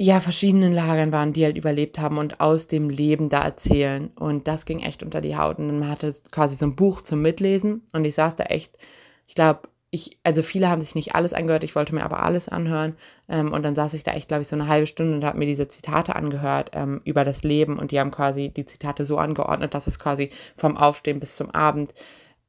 ja, 0.00 0.20
verschiedenen 0.20 0.72
Lagern 0.72 1.10
waren, 1.10 1.32
die 1.32 1.44
halt 1.44 1.56
überlebt 1.56 1.98
haben 1.98 2.18
und 2.18 2.40
aus 2.40 2.68
dem 2.68 2.88
Leben 2.88 3.28
da 3.28 3.42
erzählen. 3.42 4.10
Und 4.14 4.46
das 4.46 4.64
ging 4.64 4.78
echt 4.80 5.02
unter 5.02 5.20
die 5.20 5.36
Haut. 5.36 5.58
Und 5.58 5.68
dann 5.68 5.88
hatte 5.88 6.12
quasi 6.30 6.54
so 6.54 6.66
ein 6.66 6.76
Buch 6.76 7.02
zum 7.02 7.20
Mitlesen. 7.20 7.82
Und 7.92 8.04
ich 8.04 8.14
saß 8.14 8.36
da 8.36 8.44
echt, 8.44 8.78
ich 9.26 9.34
glaube, 9.34 9.62
ich, 9.90 10.18
also 10.22 10.42
viele 10.42 10.68
haben 10.68 10.80
sich 10.80 10.94
nicht 10.94 11.14
alles 11.16 11.32
angehört, 11.32 11.64
ich 11.64 11.74
wollte 11.74 11.94
mir 11.94 12.04
aber 12.04 12.22
alles 12.22 12.48
anhören. 12.48 12.96
Ähm, 13.28 13.52
und 13.52 13.64
dann 13.64 13.74
saß 13.74 13.94
ich 13.94 14.04
da 14.04 14.12
echt, 14.12 14.28
glaube 14.28 14.42
ich, 14.42 14.48
so 14.48 14.54
eine 14.54 14.68
halbe 14.68 14.86
Stunde 14.86 15.16
und 15.16 15.24
habe 15.24 15.38
mir 15.38 15.46
diese 15.46 15.66
Zitate 15.66 16.14
angehört 16.14 16.70
ähm, 16.74 17.00
über 17.04 17.24
das 17.24 17.42
Leben. 17.42 17.76
Und 17.78 17.90
die 17.90 17.98
haben 17.98 18.12
quasi 18.12 18.50
die 18.50 18.64
Zitate 18.66 19.04
so 19.04 19.18
angeordnet, 19.18 19.74
dass 19.74 19.88
es 19.88 19.98
quasi 19.98 20.30
vom 20.56 20.76
Aufstehen 20.76 21.18
bis 21.18 21.34
zum 21.34 21.50
Abend, 21.50 21.92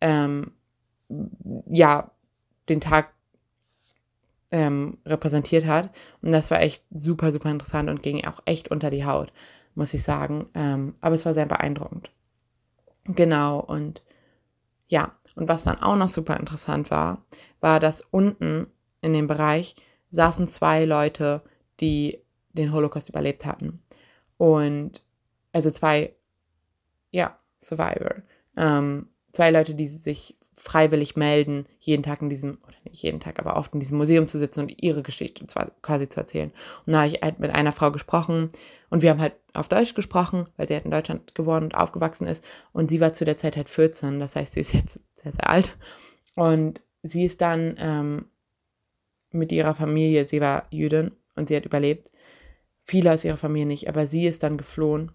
ähm, 0.01 0.51
ja, 1.67 2.11
den 2.69 2.81
Tag 2.81 3.11
ähm, 4.51 4.97
repräsentiert 5.05 5.65
hat. 5.65 5.89
Und 6.21 6.31
das 6.31 6.51
war 6.51 6.61
echt 6.61 6.83
super, 6.91 7.31
super 7.31 7.49
interessant 7.49 7.89
und 7.89 8.03
ging 8.03 8.25
auch 8.25 8.39
echt 8.45 8.69
unter 8.69 8.89
die 8.89 9.05
Haut, 9.05 9.31
muss 9.75 9.93
ich 9.93 10.03
sagen. 10.03 10.49
Ähm, 10.55 10.95
aber 11.01 11.15
es 11.15 11.25
war 11.25 11.33
sehr 11.33 11.45
beeindruckend. 11.45 12.11
Genau, 13.05 13.59
und 13.59 14.03
ja, 14.87 15.15
und 15.35 15.47
was 15.47 15.63
dann 15.63 15.81
auch 15.81 15.95
noch 15.95 16.09
super 16.09 16.37
interessant 16.37 16.91
war, 16.91 17.23
war, 17.59 17.79
dass 17.79 18.01
unten 18.11 18.67
in 19.01 19.13
dem 19.13 19.27
Bereich 19.27 19.75
saßen 20.11 20.47
zwei 20.47 20.85
Leute, 20.85 21.41
die 21.79 22.19
den 22.53 22.73
Holocaust 22.73 23.09
überlebt 23.09 23.45
hatten. 23.45 23.81
Und 24.37 25.03
also 25.53 25.69
zwei, 25.69 26.15
ja, 27.11 27.37
Survivor. 27.59 28.15
Ähm, 28.57 29.09
zwei 29.31 29.51
Leute, 29.51 29.75
die 29.75 29.87
sich 29.87 30.35
freiwillig 30.59 31.15
melden, 31.15 31.65
jeden 31.79 32.03
Tag 32.03 32.21
in 32.21 32.29
diesem, 32.29 32.57
oder 32.67 32.75
nicht 32.83 33.01
jeden 33.01 33.21
Tag, 33.21 33.39
aber 33.39 33.55
oft 33.55 33.73
in 33.73 33.79
diesem 33.79 33.97
Museum 33.97 34.27
zu 34.27 34.37
sitzen 34.37 34.59
und 34.59 34.83
ihre 34.83 35.03
Geschichte 35.03 35.47
zwar 35.47 35.71
quasi 35.81 36.09
zu 36.09 36.19
erzählen. 36.19 36.51
Und 36.85 36.93
da 36.93 36.99
habe 36.99 37.07
ich 37.07 37.21
halt 37.21 37.39
mit 37.39 37.51
einer 37.51 37.71
Frau 37.71 37.91
gesprochen 37.91 38.49
und 38.89 39.01
wir 39.01 39.09
haben 39.09 39.21
halt 39.21 39.33
auf 39.53 39.69
Deutsch 39.69 39.93
gesprochen, 39.93 40.47
weil 40.57 40.67
sie 40.67 40.73
halt 40.73 40.83
in 40.83 40.91
Deutschland 40.91 41.33
geboren 41.33 41.63
und 41.63 41.75
aufgewachsen 41.75 42.27
ist. 42.27 42.43
Und 42.73 42.89
sie 42.89 42.99
war 42.99 43.13
zu 43.13 43.23
der 43.23 43.37
Zeit 43.37 43.55
halt 43.55 43.69
14, 43.69 44.19
das 44.19 44.35
heißt, 44.35 44.53
sie 44.53 44.59
ist 44.59 44.73
jetzt 44.73 44.99
sehr, 45.15 45.31
sehr 45.31 45.49
alt. 45.49 45.77
Und 46.35 46.81
sie 47.03 47.23
ist 47.23 47.41
dann 47.41 47.75
ähm, 47.79 48.25
mit 49.31 49.53
ihrer 49.53 49.75
Familie, 49.75 50.27
sie 50.27 50.41
war 50.41 50.67
Jüdin 50.71 51.13
und 51.35 51.47
sie 51.47 51.55
hat 51.55 51.65
überlebt. 51.65 52.11
Viele 52.83 53.13
aus 53.13 53.23
ihrer 53.23 53.37
Familie 53.37 53.67
nicht, 53.67 53.87
aber 53.87 54.07
sie 54.07 54.27
ist 54.27 54.43
dann 54.43 54.57
geflohen 54.57 55.13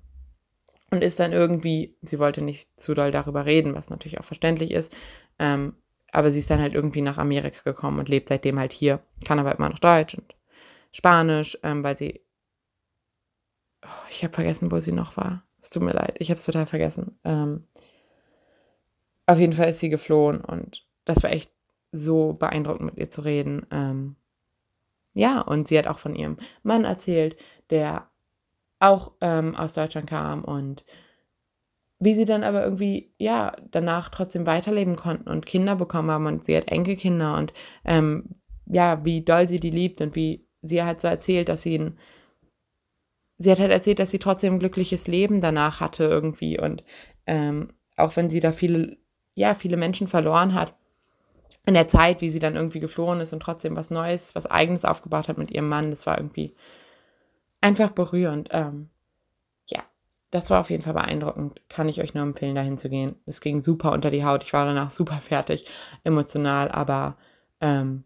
und 0.94 1.02
ist 1.02 1.18
dann 1.18 1.32
irgendwie, 1.32 1.96
sie 2.02 2.20
wollte 2.20 2.40
nicht 2.40 2.80
zu 2.80 2.94
doll 2.94 3.10
darüber 3.10 3.46
reden, 3.46 3.74
was 3.74 3.90
natürlich 3.90 4.20
auch 4.20 4.24
verständlich 4.24 4.70
ist, 4.70 4.96
ähm, 5.40 5.74
aber 6.12 6.30
sie 6.30 6.38
ist 6.38 6.50
dann 6.50 6.60
halt 6.60 6.72
irgendwie 6.72 7.02
nach 7.02 7.18
Amerika 7.18 7.62
gekommen 7.64 7.98
und 7.98 8.08
lebt 8.08 8.28
seitdem 8.28 8.60
halt 8.60 8.72
hier, 8.72 9.00
kann 9.26 9.40
aber 9.40 9.56
immer 9.56 9.68
noch 9.68 9.80
Deutsch 9.80 10.14
und 10.14 10.36
Spanisch, 10.92 11.58
ähm, 11.64 11.82
weil 11.82 11.96
sie, 11.96 12.20
oh, 13.84 14.08
ich 14.08 14.22
habe 14.22 14.32
vergessen, 14.32 14.70
wo 14.70 14.78
sie 14.78 14.92
noch 14.92 15.16
war. 15.16 15.42
Es 15.60 15.70
tut 15.70 15.82
mir 15.82 15.92
leid, 15.92 16.14
ich 16.20 16.30
habe 16.30 16.36
es 16.36 16.44
total 16.44 16.66
vergessen. 16.66 17.18
Ähm, 17.24 17.66
auf 19.26 19.40
jeden 19.40 19.54
Fall 19.54 19.70
ist 19.70 19.80
sie 19.80 19.88
geflohen 19.88 20.40
und 20.40 20.86
das 21.04 21.24
war 21.24 21.30
echt 21.30 21.50
so 21.90 22.34
beeindruckend 22.34 22.86
mit 22.86 22.98
ihr 22.98 23.10
zu 23.10 23.22
reden. 23.22 23.66
Ähm, 23.72 24.14
ja, 25.14 25.40
und 25.40 25.66
sie 25.66 25.76
hat 25.76 25.88
auch 25.88 25.98
von 25.98 26.14
ihrem 26.14 26.36
Mann 26.62 26.84
erzählt, 26.84 27.36
der 27.70 28.08
auch 28.84 29.12
ähm, 29.20 29.54
aus 29.56 29.74
Deutschland 29.74 30.08
kam 30.08 30.44
und 30.44 30.84
wie 32.00 32.14
sie 32.14 32.24
dann 32.24 32.42
aber 32.42 32.64
irgendwie, 32.64 33.14
ja, 33.18 33.52
danach 33.70 34.10
trotzdem 34.10 34.46
weiterleben 34.46 34.96
konnten 34.96 35.30
und 35.30 35.46
Kinder 35.46 35.76
bekommen 35.76 36.10
haben 36.10 36.26
und 36.26 36.44
sie 36.44 36.56
hat 36.56 36.68
Enkelkinder 36.68 37.36
und 37.36 37.52
ähm, 37.84 38.36
ja, 38.66 39.04
wie 39.04 39.22
doll 39.24 39.48
sie 39.48 39.60
die 39.60 39.70
liebt 39.70 40.00
und 40.00 40.14
wie 40.16 40.46
sie 40.62 40.82
hat 40.82 41.00
so 41.00 41.08
erzählt, 41.08 41.48
dass 41.48 41.62
sie 41.62 41.78
ein, 41.78 41.98
sie 43.38 43.50
hat 43.50 43.60
halt 43.60 43.70
erzählt, 43.70 43.98
dass 43.98 44.10
sie 44.10 44.18
trotzdem 44.18 44.54
ein 44.54 44.58
glückliches 44.58 45.06
Leben 45.06 45.40
danach 45.40 45.80
hatte 45.80 46.04
irgendwie 46.04 46.60
und 46.60 46.84
ähm, 47.26 47.72
auch 47.96 48.14
wenn 48.16 48.28
sie 48.28 48.40
da 48.40 48.52
viele, 48.52 48.98
ja, 49.34 49.54
viele 49.54 49.76
Menschen 49.76 50.08
verloren 50.08 50.54
hat, 50.54 50.74
in 51.66 51.74
der 51.74 51.88
Zeit, 51.88 52.20
wie 52.20 52.30
sie 52.30 52.38
dann 52.38 52.56
irgendwie 52.56 52.80
geflohen 52.80 53.20
ist 53.20 53.32
und 53.32 53.40
trotzdem 53.40 53.76
was 53.76 53.90
Neues, 53.90 54.34
was 54.34 54.46
Eigenes 54.46 54.84
aufgebaut 54.84 55.28
hat 55.28 55.38
mit 55.38 55.50
ihrem 55.50 55.68
Mann, 55.68 55.90
das 55.90 56.06
war 56.06 56.18
irgendwie 56.18 56.54
einfach 57.64 57.90
berührend. 57.90 58.50
Ähm, 58.52 58.90
ja, 59.66 59.82
das 60.30 60.50
war 60.50 60.60
auf 60.60 60.70
jeden 60.70 60.82
Fall 60.82 60.92
beeindruckend. 60.92 61.62
Kann 61.68 61.88
ich 61.88 62.00
euch 62.00 62.12
nur 62.12 62.22
empfehlen, 62.22 62.54
dahin 62.54 62.76
zu 62.76 62.90
gehen. 62.90 63.16
Es 63.24 63.40
ging 63.40 63.62
super 63.62 63.92
unter 63.92 64.10
die 64.10 64.24
Haut. 64.24 64.44
Ich 64.44 64.52
war 64.52 64.66
danach 64.66 64.90
super 64.90 65.16
fertig, 65.16 65.66
emotional, 66.04 66.70
aber 66.70 67.16
ähm, 67.60 68.04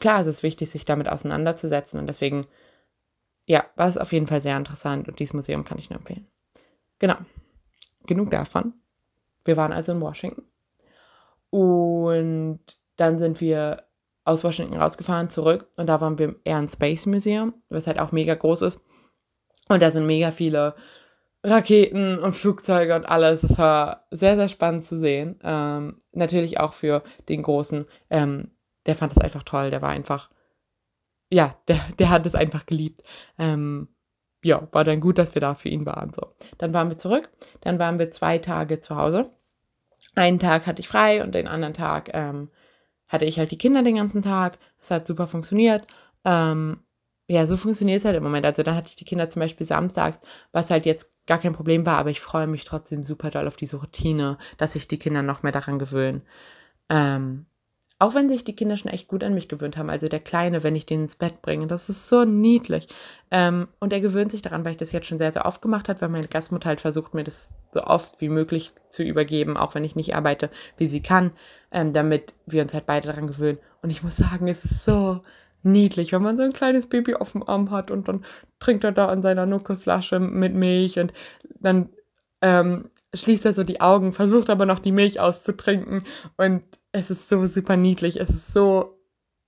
klar, 0.00 0.22
es 0.22 0.26
ist 0.26 0.42
wichtig, 0.42 0.70
sich 0.70 0.86
damit 0.86 1.08
auseinanderzusetzen 1.08 2.00
und 2.00 2.06
deswegen, 2.06 2.46
ja, 3.46 3.66
war 3.76 3.88
es 3.88 3.98
auf 3.98 4.12
jeden 4.12 4.26
Fall 4.26 4.40
sehr 4.40 4.56
interessant 4.56 5.06
und 5.06 5.18
dieses 5.18 5.34
Museum 5.34 5.64
kann 5.64 5.78
ich 5.78 5.90
nur 5.90 5.98
empfehlen. 5.98 6.26
Genau. 6.98 7.16
Genug 8.06 8.30
davon. 8.30 8.72
Wir 9.44 9.56
waren 9.56 9.72
also 9.72 9.92
in 9.92 10.00
Washington. 10.00 10.44
Und 11.50 12.60
dann 12.96 13.18
sind 13.18 13.40
wir 13.42 13.84
aus 14.24 14.44
Washington 14.44 14.76
rausgefahren, 14.76 15.28
zurück 15.28 15.68
und 15.76 15.86
da 15.86 16.00
waren 16.00 16.18
wir 16.18 16.26
im 16.26 16.36
Air 16.44 16.58
and 16.58 16.70
Space 16.70 17.06
Museum, 17.06 17.54
was 17.68 17.86
halt 17.86 17.98
auch 17.98 18.12
mega 18.12 18.34
groß 18.34 18.62
ist. 18.62 18.80
Und 19.68 19.82
da 19.82 19.90
sind 19.90 20.06
mega 20.06 20.30
viele 20.30 20.74
Raketen 21.44 22.18
und 22.18 22.34
Flugzeuge 22.34 22.94
und 22.94 23.04
alles. 23.04 23.40
Das 23.40 23.58
war 23.58 24.06
sehr, 24.10 24.36
sehr 24.36 24.48
spannend 24.48 24.84
zu 24.84 24.98
sehen. 24.98 25.40
Ähm, 25.42 25.98
natürlich 26.12 26.60
auch 26.60 26.72
für 26.72 27.02
den 27.28 27.42
Großen. 27.42 27.86
Ähm, 28.10 28.52
der 28.86 28.94
fand 28.94 29.12
das 29.12 29.22
einfach 29.22 29.42
toll. 29.42 29.70
Der 29.70 29.82
war 29.82 29.90
einfach, 29.90 30.30
ja, 31.30 31.56
der, 31.68 31.80
der 31.98 32.10
hat 32.10 32.26
es 32.26 32.34
einfach 32.34 32.66
geliebt. 32.66 33.02
Ähm, 33.38 33.88
ja, 34.44 34.68
war 34.72 34.84
dann 34.84 35.00
gut, 35.00 35.18
dass 35.18 35.34
wir 35.34 35.40
da 35.40 35.54
für 35.54 35.68
ihn 35.68 35.86
waren. 35.86 36.12
So. 36.12 36.34
Dann 36.58 36.74
waren 36.74 36.88
wir 36.88 36.98
zurück. 36.98 37.28
Dann 37.60 37.78
waren 37.78 37.98
wir 37.98 38.10
zwei 38.10 38.38
Tage 38.38 38.80
zu 38.80 38.96
Hause. 38.96 39.30
Einen 40.14 40.38
Tag 40.38 40.66
hatte 40.66 40.80
ich 40.80 40.88
frei 40.88 41.22
und 41.22 41.34
den 41.34 41.48
anderen 41.48 41.74
Tag 41.74 42.10
ähm, 42.12 42.50
hatte 43.12 43.26
ich 43.26 43.38
halt 43.38 43.50
die 43.50 43.58
Kinder 43.58 43.82
den 43.82 43.96
ganzen 43.96 44.22
Tag. 44.22 44.58
Das 44.78 44.90
hat 44.90 45.06
super 45.06 45.28
funktioniert. 45.28 45.86
Ähm, 46.24 46.80
ja, 47.28 47.46
so 47.46 47.56
funktioniert 47.56 48.00
es 48.00 48.04
halt 48.04 48.16
im 48.16 48.22
Moment. 48.22 48.46
Also 48.46 48.62
dann 48.62 48.74
hatte 48.74 48.88
ich 48.90 48.96
die 48.96 49.04
Kinder 49.04 49.28
zum 49.28 49.40
Beispiel 49.40 49.66
samstags, 49.66 50.18
was 50.52 50.70
halt 50.70 50.86
jetzt 50.86 51.12
gar 51.26 51.38
kein 51.38 51.52
Problem 51.52 51.86
war, 51.86 51.98
aber 51.98 52.10
ich 52.10 52.20
freue 52.20 52.46
mich 52.46 52.64
trotzdem 52.64 53.04
super 53.04 53.30
doll 53.30 53.46
auf 53.46 53.56
diese 53.56 53.76
Routine, 53.76 54.38
dass 54.56 54.72
sich 54.72 54.88
die 54.88 54.98
Kinder 54.98 55.22
noch 55.22 55.42
mehr 55.42 55.52
daran 55.52 55.78
gewöhnen. 55.78 56.22
Ähm, 56.90 57.46
auch 58.02 58.16
wenn 58.16 58.28
sich 58.28 58.42
die 58.42 58.56
Kinder 58.56 58.76
schon 58.76 58.90
echt 58.90 59.06
gut 59.06 59.22
an 59.22 59.32
mich 59.32 59.46
gewöhnt 59.46 59.76
haben. 59.76 59.88
Also 59.88 60.08
der 60.08 60.18
Kleine, 60.18 60.64
wenn 60.64 60.74
ich 60.74 60.86
den 60.86 61.02
ins 61.02 61.14
Bett 61.14 61.40
bringe, 61.40 61.68
das 61.68 61.88
ist 61.88 62.08
so 62.08 62.24
niedlich. 62.24 62.88
Ähm, 63.30 63.68
und 63.78 63.92
er 63.92 64.00
gewöhnt 64.00 64.32
sich 64.32 64.42
daran, 64.42 64.64
weil 64.64 64.72
ich 64.72 64.76
das 64.76 64.90
jetzt 64.90 65.06
schon 65.06 65.18
sehr, 65.18 65.30
sehr 65.30 65.46
oft 65.46 65.62
gemacht 65.62 65.88
habe, 65.88 66.00
weil 66.00 66.08
meine 66.08 66.26
Gastmutter 66.26 66.68
halt 66.68 66.80
versucht, 66.80 67.14
mir 67.14 67.22
das 67.22 67.54
so 67.70 67.84
oft 67.84 68.20
wie 68.20 68.28
möglich 68.28 68.72
zu 68.88 69.04
übergeben, 69.04 69.56
auch 69.56 69.76
wenn 69.76 69.84
ich 69.84 69.94
nicht 69.94 70.16
arbeite, 70.16 70.50
wie 70.78 70.88
sie 70.88 71.00
kann, 71.00 71.30
ähm, 71.70 71.92
damit 71.92 72.34
wir 72.44 72.62
uns 72.62 72.74
halt 72.74 72.86
beide 72.86 73.06
daran 73.06 73.28
gewöhnen. 73.28 73.58
Und 73.82 73.90
ich 73.90 74.02
muss 74.02 74.16
sagen, 74.16 74.48
es 74.48 74.64
ist 74.64 74.84
so 74.84 75.20
niedlich, 75.62 76.10
wenn 76.10 76.22
man 76.22 76.36
so 76.36 76.42
ein 76.42 76.52
kleines 76.52 76.88
Baby 76.88 77.14
auf 77.14 77.30
dem 77.30 77.48
Arm 77.48 77.70
hat 77.70 77.92
und 77.92 78.08
dann 78.08 78.24
trinkt 78.58 78.82
er 78.82 78.90
da 78.90 79.06
an 79.06 79.22
seiner 79.22 79.46
Nuckelflasche 79.46 80.18
mit 80.18 80.54
Milch 80.54 80.98
und 80.98 81.12
dann 81.60 81.88
ähm, 82.40 82.90
schließt 83.14 83.44
er 83.44 83.52
so 83.52 83.62
die 83.62 83.80
Augen, 83.80 84.12
versucht 84.12 84.50
aber 84.50 84.66
noch 84.66 84.80
die 84.80 84.90
Milch 84.90 85.20
auszutrinken 85.20 86.04
und 86.36 86.64
es 86.92 87.10
ist 87.10 87.28
so 87.28 87.46
super 87.46 87.76
niedlich. 87.76 88.20
Es 88.20 88.30
ist 88.30 88.52
so 88.52 88.98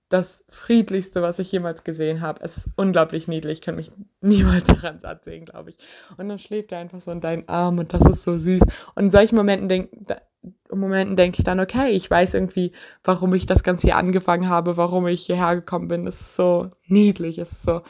das 0.09 0.43
friedlichste, 0.49 1.21
was 1.21 1.39
ich 1.39 1.51
jemals 1.51 1.83
gesehen 1.83 2.21
habe. 2.21 2.41
Es 2.43 2.57
ist 2.57 2.69
unglaublich 2.75 3.27
niedlich. 3.27 3.59
Ich 3.59 3.61
kann 3.61 3.75
mich 3.75 3.91
niemals 4.21 4.67
daran 4.67 4.99
satt 4.99 5.23
sehen, 5.23 5.45
glaube 5.45 5.71
ich. 5.71 5.77
Und 6.17 6.29
dann 6.29 6.39
schläft 6.39 6.71
er 6.71 6.79
einfach 6.79 7.01
so 7.01 7.11
in 7.11 7.21
deinen 7.21 7.47
Arm 7.47 7.79
und 7.79 7.93
das 7.93 8.01
ist 8.01 8.23
so 8.23 8.35
süß. 8.35 8.61
Und 8.95 9.03
in 9.03 9.11
solchen 9.11 9.35
Momenten 9.35 9.69
denke 9.69 10.21
Momenten 10.71 11.15
denke 11.15 11.39
ich 11.39 11.43
dann, 11.43 11.59
okay, 11.59 11.89
ich 11.89 12.09
weiß 12.09 12.35
irgendwie, 12.35 12.71
warum 13.03 13.33
ich 13.33 13.47
das 13.47 13.63
Ganze 13.63 13.87
hier 13.87 13.97
angefangen 13.97 14.47
habe, 14.47 14.77
warum 14.77 15.07
ich 15.07 15.25
hierher 15.25 15.55
gekommen 15.55 15.87
bin. 15.87 16.05
Es 16.05 16.21
ist 16.21 16.35
so 16.35 16.69
niedlich, 16.85 17.39
es 17.39 17.51
ist 17.51 17.63
so. 17.63 17.81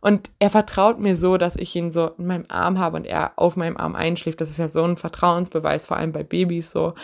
Und 0.00 0.30
er 0.40 0.50
vertraut 0.50 0.98
mir 0.98 1.16
so, 1.16 1.36
dass 1.36 1.54
ich 1.54 1.76
ihn 1.76 1.92
so 1.92 2.08
in 2.18 2.26
meinem 2.26 2.46
Arm 2.48 2.78
habe 2.78 2.96
und 2.96 3.06
er 3.06 3.32
auf 3.36 3.56
meinem 3.56 3.76
Arm 3.76 3.94
einschläft. 3.94 4.40
Das 4.40 4.50
ist 4.50 4.56
ja 4.56 4.68
so 4.68 4.82
ein 4.82 4.96
Vertrauensbeweis, 4.96 5.86
vor 5.86 5.98
allem 5.98 6.10
bei 6.10 6.24
Babys 6.24 6.72
so. 6.72 6.94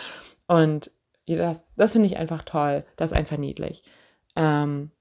Und 0.47 0.91
das, 1.35 1.65
das 1.75 1.91
finde 1.91 2.07
ich 2.07 2.17
einfach 2.17 2.43
toll. 2.43 2.85
Das 2.95 3.11
ist 3.11 3.17
einfach 3.17 3.37
niedlich. 3.37 3.83
Ähm, 4.35 4.91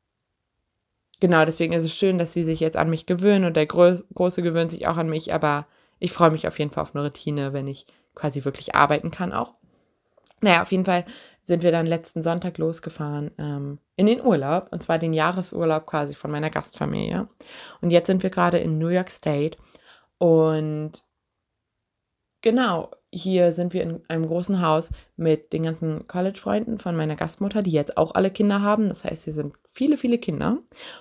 genau, 1.20 1.44
deswegen 1.44 1.72
ist 1.72 1.84
es 1.84 1.94
schön, 1.94 2.18
dass 2.18 2.32
sie 2.32 2.44
sich 2.44 2.60
jetzt 2.60 2.76
an 2.76 2.90
mich 2.90 3.06
gewöhnen 3.06 3.44
und 3.44 3.56
der 3.56 3.66
Gro 3.66 3.96
Große 4.14 4.42
gewöhnt 4.42 4.70
sich 4.70 4.88
auch 4.88 4.96
an 4.96 5.08
mich, 5.08 5.32
aber 5.32 5.66
ich 5.98 6.12
freue 6.12 6.30
mich 6.30 6.46
auf 6.46 6.58
jeden 6.58 6.70
Fall 6.72 6.82
auf 6.82 6.94
eine 6.94 7.04
Routine, 7.04 7.52
wenn 7.52 7.68
ich 7.68 7.86
quasi 8.14 8.44
wirklich 8.44 8.74
arbeiten 8.74 9.10
kann 9.10 9.32
auch. 9.32 9.54
Naja, 10.40 10.62
auf 10.62 10.72
jeden 10.72 10.84
Fall 10.84 11.04
sind 11.42 11.62
wir 11.62 11.72
dann 11.72 11.86
letzten 11.86 12.22
Sonntag 12.22 12.58
losgefahren 12.58 13.30
ähm, 13.38 13.78
in 13.94 14.06
den 14.06 14.20
Urlaub, 14.20 14.68
und 14.72 14.82
zwar 14.82 14.98
den 14.98 15.14
Jahresurlaub 15.14 15.86
quasi 15.86 16.14
von 16.14 16.30
meiner 16.30 16.50
Gastfamilie. 16.50 17.28
Und 17.80 17.90
jetzt 17.90 18.08
sind 18.08 18.22
wir 18.22 18.30
gerade 18.30 18.58
in 18.58 18.78
New 18.78 18.88
York 18.88 19.10
State 19.10 19.56
und 20.18 21.02
genau, 22.46 22.92
hier 23.10 23.52
sind 23.52 23.74
wir 23.74 23.82
in 23.82 24.02
einem 24.06 24.28
großen 24.28 24.62
Haus 24.62 24.90
mit 25.16 25.52
den 25.52 25.64
ganzen 25.64 26.06
College-Freunden 26.06 26.78
von 26.78 26.94
meiner 26.94 27.16
Gastmutter, 27.16 27.60
die 27.60 27.72
jetzt 27.72 27.96
auch 27.98 28.14
alle 28.14 28.30
Kinder 28.30 28.62
haben. 28.62 28.88
Das 28.88 29.02
heißt, 29.02 29.24
hier 29.24 29.32
sind 29.32 29.54
viele, 29.68 29.96
viele 29.96 30.18
Kinder 30.18 30.58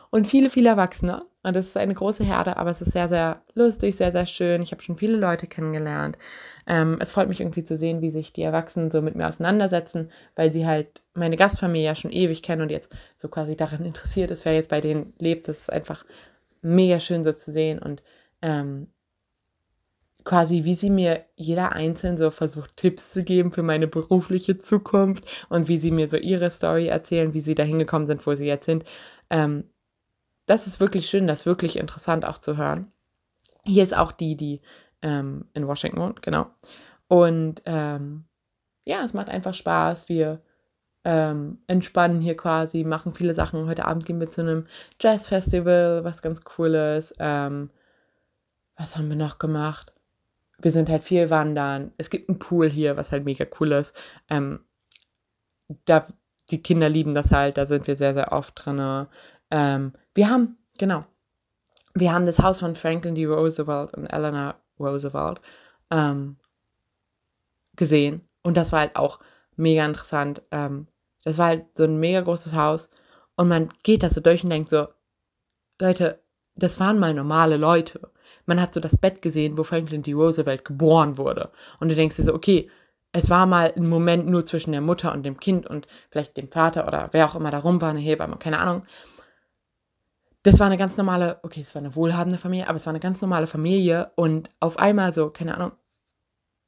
und 0.10 0.26
viele, 0.26 0.50
viele 0.50 0.70
Erwachsene. 0.70 1.24
Und 1.44 1.56
das 1.56 1.68
ist 1.68 1.78
eine 1.78 1.94
große 1.94 2.24
Herde, 2.24 2.58
aber 2.58 2.72
es 2.72 2.82
ist 2.82 2.94
sehr, 2.94 3.08
sehr 3.10 3.44
lustig, 3.54 3.96
sehr, 3.96 4.12
sehr 4.12 4.26
schön. 4.26 4.64
Ich 4.64 4.72
habe 4.72 4.82
schon 4.82 4.96
viele 4.96 5.18
Leute 5.18 5.46
kennengelernt. 5.46 6.18
Ähm, 6.66 6.98
es 7.00 7.12
freut 7.12 7.30
mich 7.30 7.42
irgendwie 7.42 7.64
zu 7.64 7.78
sehen, 7.78 8.02
wie 8.02 8.10
sich 8.10 8.34
die 8.34 8.42
Erwachsenen 8.42 8.90
so 8.90 9.04
mit 9.04 9.14
mir 9.14 9.28
auseinandersetzen, 9.28 10.10
weil 10.36 10.52
sie 10.52 10.66
halt 10.66 11.04
meine 11.14 11.38
Gastfamilie 11.38 11.86
ja 11.86 11.94
schon 11.94 12.12
ewig 12.12 12.42
kennen 12.42 12.64
und 12.64 12.72
jetzt 12.72 12.92
so 13.16 13.28
quasi 13.28 13.56
daran 13.56 13.86
interessiert 13.86 14.32
ist, 14.32 14.46
wer 14.46 14.56
jetzt 14.56 14.72
bei 14.72 14.82
denen 14.82 15.14
lebt. 15.20 15.48
Das 15.48 15.60
ist 15.60 15.72
einfach 15.72 16.06
mega 16.64 17.00
schön 17.00 17.24
so 17.24 17.34
zu 17.34 17.52
sehen 17.52 17.78
und 17.78 18.02
ähm, 18.42 18.88
quasi, 20.26 20.66
wie 20.66 20.74
sie 20.74 20.90
mir 20.90 21.24
jeder 21.36 21.72
einzeln 21.74 22.18
so 22.18 22.32
versucht, 22.32 22.76
Tipps 22.78 23.14
zu 23.14 23.24
geben 23.24 23.52
für 23.52 23.64
meine 23.64 23.88
berufliche 23.88 24.58
Zukunft 24.58 25.24
und 25.50 25.68
wie 25.68 25.78
sie 25.78 25.92
mir 25.92 26.08
so 26.08 26.18
ihre 26.18 26.50
Story 26.50 26.88
erzählen, 26.88 27.34
wie 27.34 27.42
sie 27.42 27.56
da 27.56 27.64
hingekommen 27.64 28.08
sind, 28.08 28.26
wo 28.26 28.34
sie 28.34 28.46
jetzt 28.46 28.66
sind. 28.66 28.84
Ähm, 29.30 29.70
das 30.48 30.68
ist 30.68 30.80
wirklich 30.80 31.10
schön, 31.10 31.28
das 31.28 31.42
ist 31.42 31.46
wirklich 31.46 31.78
interessant 31.78 32.26
auch 32.26 32.40
zu 32.40 32.58
hören. 32.58 32.92
Hier 33.64 33.84
ist 33.84 33.96
auch 33.96 34.12
die, 34.12 34.36
die 34.36 34.62
ähm, 35.02 35.46
in 35.54 35.68
Washington 35.68 36.02
wohnt, 36.02 36.22
genau. 36.22 36.48
Und 37.08 37.62
ähm, 37.66 38.26
ja, 38.84 39.04
es 39.04 39.14
macht 39.14 39.30
einfach 39.30 39.54
Spaß. 39.54 40.10
Wir 40.10 40.42
ähm, 41.04 41.60
entspannen 41.68 42.20
hier 42.20 42.36
quasi, 42.36 42.84
machen 42.84 43.14
viele 43.14 43.34
Sachen. 43.36 43.68
Heute 43.68 43.86
Abend 43.86 44.06
gehen 44.06 44.20
wir 44.20 44.28
zu 44.28 44.42
einem 44.42 44.66
Jazzfestival, 45.00 46.04
was 46.04 46.22
ganz 46.24 46.42
cool 46.58 46.74
ist. 46.76 47.14
Ähm, 47.20 47.70
was 48.76 48.98
haben 48.98 49.10
wir 49.10 49.16
noch 49.16 49.40
gemacht? 49.40 49.95
Wir 50.60 50.72
sind 50.72 50.90
halt 50.90 51.04
viel 51.04 51.30
wandern. 51.30 51.92
Es 51.98 52.10
gibt 52.10 52.30
einen 52.30 52.40
Pool 52.40 52.70
hier, 52.70 52.98
was 52.98 53.12
halt 53.12 53.26
mega 53.26 53.46
cool 53.60 53.72
ist. 53.74 53.96
Ähm, 54.30 54.62
da, 55.86 56.06
die 56.50 56.62
Kinder 56.62 56.90
lieben 56.90 57.14
das 57.14 57.32
halt, 57.32 57.58
da 57.58 57.66
sind 57.66 57.88
wir 57.88 57.96
sehr, 57.96 58.14
sehr 58.14 58.32
oft 58.32 58.54
drin. 58.56 59.08
Ähm, 59.52 59.94
wir 60.14 60.30
haben, 60.30 60.58
genau, 60.78 61.06
wir 61.94 62.14
haben 62.14 62.26
das 62.26 62.40
Haus 62.40 62.60
von 62.60 62.76
Franklin 62.76 63.16
D. 63.16 63.26
Roosevelt 63.26 63.96
und 63.98 64.08
Eleanor 64.08 64.56
Roosevelt 64.80 65.40
ähm, 65.92 66.38
gesehen. 67.76 68.28
Und 68.44 68.58
das 68.58 68.72
war 68.72 68.82
halt 68.82 68.96
auch 68.96 69.20
mega 69.56 69.86
interessant. 69.86 70.42
Ähm, 70.52 70.88
das 71.24 71.38
war 71.38 71.48
halt 71.48 71.66
so 71.76 71.86
ein 71.86 72.00
mega 72.00 72.22
großes 72.22 72.54
Haus. 72.54 72.90
Und 73.36 73.48
man 73.48 73.70
geht 73.84 74.04
da 74.04 74.10
so 74.10 74.22
durch 74.22 74.44
und 74.44 74.50
denkt 74.50 74.70
so, 74.70 74.88
Leute, 75.80 76.22
das 76.56 76.80
waren 76.80 77.00
mal 77.00 77.14
normale 77.14 77.58
Leute. 77.58 78.12
Man 78.46 78.62
hat 78.62 78.74
so 78.74 78.80
das 78.80 78.98
Bett 78.98 79.22
gesehen, 79.22 79.58
wo 79.58 79.64
Franklin 79.64 80.04
D. 80.04 80.14
Roosevelt 80.14 80.66
geboren 80.66 81.18
wurde. 81.18 81.52
Und 81.80 81.90
du 81.90 81.96
denkst 81.96 82.16
dir 82.16 82.24
so, 82.24 82.34
okay, 82.34 82.70
es 83.12 83.30
war 83.30 83.46
mal 83.46 83.74
ein 83.76 83.88
Moment 83.88 84.28
nur 84.28 84.44
zwischen 84.44 84.74
der 84.74 84.82
Mutter 84.82 85.14
und 85.14 85.24
dem 85.24 85.40
Kind 85.40 85.66
und 85.66 85.88
vielleicht 86.10 86.36
dem 86.36 86.50
Vater 86.50 86.86
oder 86.88 87.10
wer 87.12 87.26
auch 87.26 87.36
immer 87.36 87.50
da 87.50 87.60
rum 87.60 87.80
war, 87.80 87.92
eine 87.92 88.00
Hebamme, 88.00 88.36
keine 88.38 88.60
Ahnung. 88.60 88.86
Das 90.44 90.60
war 90.60 90.68
eine 90.68 90.78
ganz 90.78 90.98
normale, 90.98 91.40
okay, 91.44 91.62
es 91.62 91.74
war 91.74 91.82
eine 91.82 91.96
wohlhabende 91.96 92.38
Familie, 92.38 92.68
aber 92.68 92.76
es 92.76 92.86
war 92.86 92.92
eine 92.92 93.00
ganz 93.00 93.22
normale 93.22 93.48
Familie 93.48 94.12
und 94.16 94.50
auf 94.60 94.78
einmal 94.78 95.14
so, 95.14 95.30
keine 95.30 95.56
Ahnung, 95.56 95.72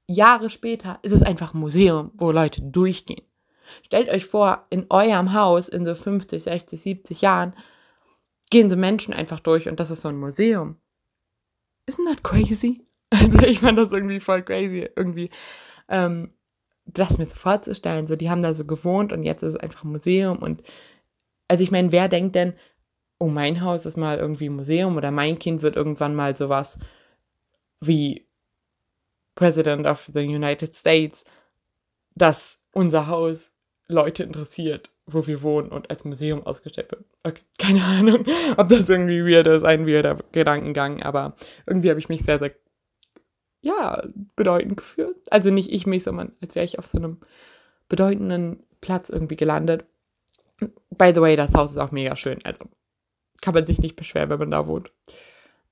Jahre 0.08 0.50
später 0.50 1.00
ist 1.02 1.12
es 1.12 1.22
einfach 1.22 1.54
ein 1.54 1.60
Museum, 1.60 2.12
wo 2.16 2.32
Leute 2.32 2.62
durchgehen. 2.62 3.26
Stellt 3.84 4.10
euch 4.10 4.26
vor, 4.26 4.66
in 4.70 4.86
eurem 4.90 5.34
Haus 5.34 5.68
in 5.68 5.84
so 5.86 5.94
50, 5.94 6.44
60, 6.44 6.82
70 6.82 7.22
Jahren 7.22 7.54
gehen 8.50 8.70
so 8.70 8.78
Menschen 8.78 9.14
einfach 9.14 9.42
durch 9.42 9.68
und 9.68 9.80
das 9.80 9.92
ist 9.92 10.02
so 10.02 10.08
ein 10.08 10.18
Museum. 10.18 10.78
Isn't 11.90 12.06
that 12.06 12.24
crazy? 12.24 12.84
Also 13.10 13.40
ich 13.40 13.62
fand 13.62 13.78
das 13.78 13.94
irgendwie 13.94 14.20
voll 14.20 14.44
crazy, 14.44 14.90
irgendwie 14.98 15.30
ähm, 15.88 16.34
das 16.86 17.18
mir 17.18 17.26
so 17.26 17.36
vorzustellen. 17.36 18.06
So, 18.06 18.18
die 18.18 18.30
haben 18.30 18.42
da 18.42 18.54
so 18.54 18.66
gewohnt 18.66 19.14
und 19.14 19.24
jetzt 19.24 19.44
ist 19.44 19.54
es 19.54 19.60
einfach 19.60 19.86
ein 19.86 19.92
Museum 19.92 20.40
und 20.40 20.62
also 21.48 21.64
ich 21.64 21.72
meine, 21.72 21.94
wer 21.94 22.10
denkt 22.10 22.36
denn, 22.36 22.54
oh, 23.20 23.28
mein 23.28 23.62
Haus 23.62 23.86
ist 23.86 23.96
mal 23.96 24.18
irgendwie 24.18 24.50
Museum 24.50 24.98
oder 24.98 25.12
mein 25.12 25.40
Kind 25.40 25.62
wird 25.62 25.78
irgendwann 25.78 26.16
mal 26.16 26.36
sowas 26.36 26.78
wie 27.80 28.28
President 29.36 29.86
of 29.86 30.10
the 30.14 30.22
United 30.22 30.76
States, 30.76 31.24
dass 32.16 32.60
unser 32.72 33.08
Haus 33.08 33.52
Leute 33.88 34.24
interessiert, 34.24 34.92
wo 35.08 35.26
wir 35.26 35.42
wohnen 35.42 35.70
und 35.70 35.90
als 35.90 36.04
Museum 36.04 36.46
ausgestellt 36.46 36.92
wird. 36.92 37.06
Okay, 37.24 37.42
keine 37.58 37.84
Ahnung, 37.84 38.26
ob 38.58 38.70
das 38.70 38.90
irgendwie 38.90 39.24
weird 39.24 39.48
ist, 39.48 39.64
ein 39.64 39.88
weirder 39.88 40.18
Gedankengang, 40.32 41.02
aber 41.02 41.36
irgendwie 41.66 41.90
habe 41.90 42.00
ich 42.00 42.10
mich 42.10 42.24
sehr, 42.24 42.40
sehr, 42.40 42.52
ja, 43.62 44.04
bedeutend 44.36 44.78
gefühlt. 44.78 45.18
Also 45.32 45.50
nicht 45.50 45.72
ich 45.72 45.88
mich, 45.88 46.04
sondern 46.04 46.34
als 46.42 46.56
wäre 46.56 46.66
ich 46.66 46.78
auf 46.78 46.86
so 46.86 46.98
einem 46.98 47.20
bedeutenden 47.90 48.64
Platz 48.82 49.10
irgendwie 49.10 49.38
gelandet. 49.38 49.86
By 50.90 51.12
the 51.16 51.22
way, 51.22 51.36
das 51.36 51.54
Haus 51.54 51.72
ist 51.72 51.78
auch 51.78 51.92
mega 51.92 52.16
schön, 52.16 52.40
also 52.44 52.66
kann 53.42 53.54
man 53.54 53.66
sich 53.66 53.80
nicht 53.80 53.96
beschweren, 53.96 54.30
wenn 54.30 54.40
man 54.40 54.52
da 54.52 54.68
wohnt. 54.68 54.92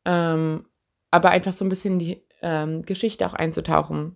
Ähm, 0.05 0.65
aber 1.11 1.29
einfach 1.29 1.53
so 1.53 1.65
ein 1.65 1.69
bisschen 1.69 1.99
die 1.99 2.21
ähm, 2.41 2.83
Geschichte 2.83 3.25
auch 3.25 3.33
einzutauchen, 3.33 4.15